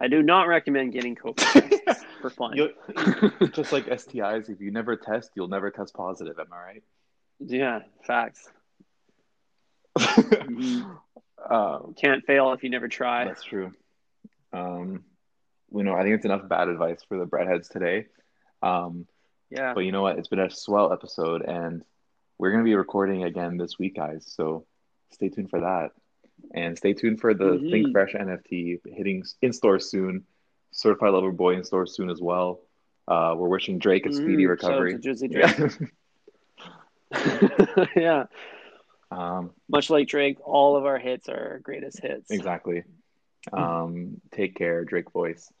I 0.00 0.08
do 0.08 0.22
not 0.22 0.48
recommend 0.48 0.92
getting 0.92 1.14
COVID 1.16 1.82
tests 1.86 2.04
for 2.20 2.28
fun. 2.30 2.56
You'll- 2.56 3.48
just 3.48 3.72
like 3.72 3.86
STIs, 3.86 4.50
if 4.50 4.60
you 4.60 4.70
never 4.70 4.96
test, 4.96 5.30
you'll 5.34 5.48
never 5.48 5.70
test 5.70 5.94
positive. 5.94 6.38
Am 6.38 6.46
I 6.52 6.56
right? 6.62 6.82
Yeah, 7.38 7.80
facts. 8.06 8.48
right? 9.98 10.82
um, 11.50 11.94
Can't 11.98 12.24
fail 12.26 12.52
if 12.52 12.62
you 12.62 12.70
never 12.70 12.88
try. 12.88 13.24
that's 13.24 13.42
true. 13.44 13.72
Um, 14.52 15.04
you 15.74 15.82
know, 15.84 15.94
I 15.94 16.02
think 16.02 16.16
it's 16.16 16.24
enough 16.24 16.46
bad 16.48 16.68
advice 16.68 17.00
for 17.08 17.18
the 17.18 17.24
breadheads 17.24 17.68
today. 17.68 18.06
Um, 18.62 19.06
Yeah. 19.50 19.72
But 19.74 19.80
you 19.80 19.92
know 19.92 20.02
what? 20.02 20.18
It's 20.18 20.28
been 20.28 20.38
a 20.40 20.50
swell 20.50 20.92
episode, 20.92 21.42
and 21.42 21.82
we're 22.38 22.50
going 22.50 22.62
to 22.62 22.68
be 22.68 22.74
recording 22.74 23.24
again 23.24 23.56
this 23.56 23.78
week, 23.78 23.96
guys. 23.96 24.24
So 24.26 24.66
stay 25.12 25.28
tuned 25.28 25.50
for 25.50 25.60
that. 25.60 25.90
And 26.54 26.76
stay 26.76 26.92
tuned 26.92 27.20
for 27.20 27.34
the 27.34 27.58
Mhm. 27.58 27.70
Think 27.70 27.92
Fresh 27.92 28.14
NFT 28.14 28.80
hitting 28.84 29.22
in 29.42 29.52
store 29.52 29.78
soon. 29.78 30.24
Certified 30.72 31.12
Lover 31.12 31.32
Boy 31.32 31.54
in 31.54 31.64
store 31.64 31.86
soon 31.86 32.10
as 32.10 32.20
well. 32.20 32.60
Uh, 33.06 33.34
we're 33.36 33.48
wishing 33.48 33.78
Drake 33.78 34.06
a 34.06 34.12
speedy 34.12 34.44
Mm, 34.44 34.60
shout 34.60 34.72
out 34.72 34.80
recovery. 34.80 34.98
Drake. 34.98 35.30
Yeah. 37.12 37.86
yeah. 37.96 38.24
um, 39.10 39.52
Much 39.68 39.90
like 39.90 40.08
Drake, 40.08 40.38
all 40.46 40.76
of 40.76 40.84
our 40.86 40.98
hits 40.98 41.28
are 41.28 41.52
our 41.52 41.58
greatest 41.58 42.00
hits. 42.00 42.30
exactly. 42.30 42.84
Um, 43.52 44.20
take 44.32 44.54
care, 44.54 44.84
Drake 44.84 45.10
voice. 45.10 45.52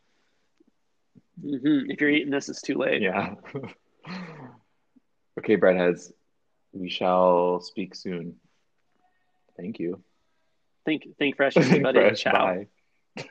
hmm 1.40 1.90
If 1.90 2.00
you're 2.00 2.10
eating 2.10 2.30
this, 2.30 2.48
it's 2.48 2.62
too 2.62 2.76
late. 2.76 3.02
Yeah. 3.02 3.34
okay, 5.38 5.56
breadheads. 5.56 6.12
We 6.72 6.88
shall 6.88 7.60
speak 7.60 7.94
soon. 7.94 8.36
Thank 9.56 9.78
you. 9.78 10.02
Think, 10.84 11.16
think 11.18 11.36
fresh, 11.36 11.56
everybody. 11.56 11.98
Fresh. 12.00 12.22
Ciao. 12.22 12.32
Bye. 12.32 12.66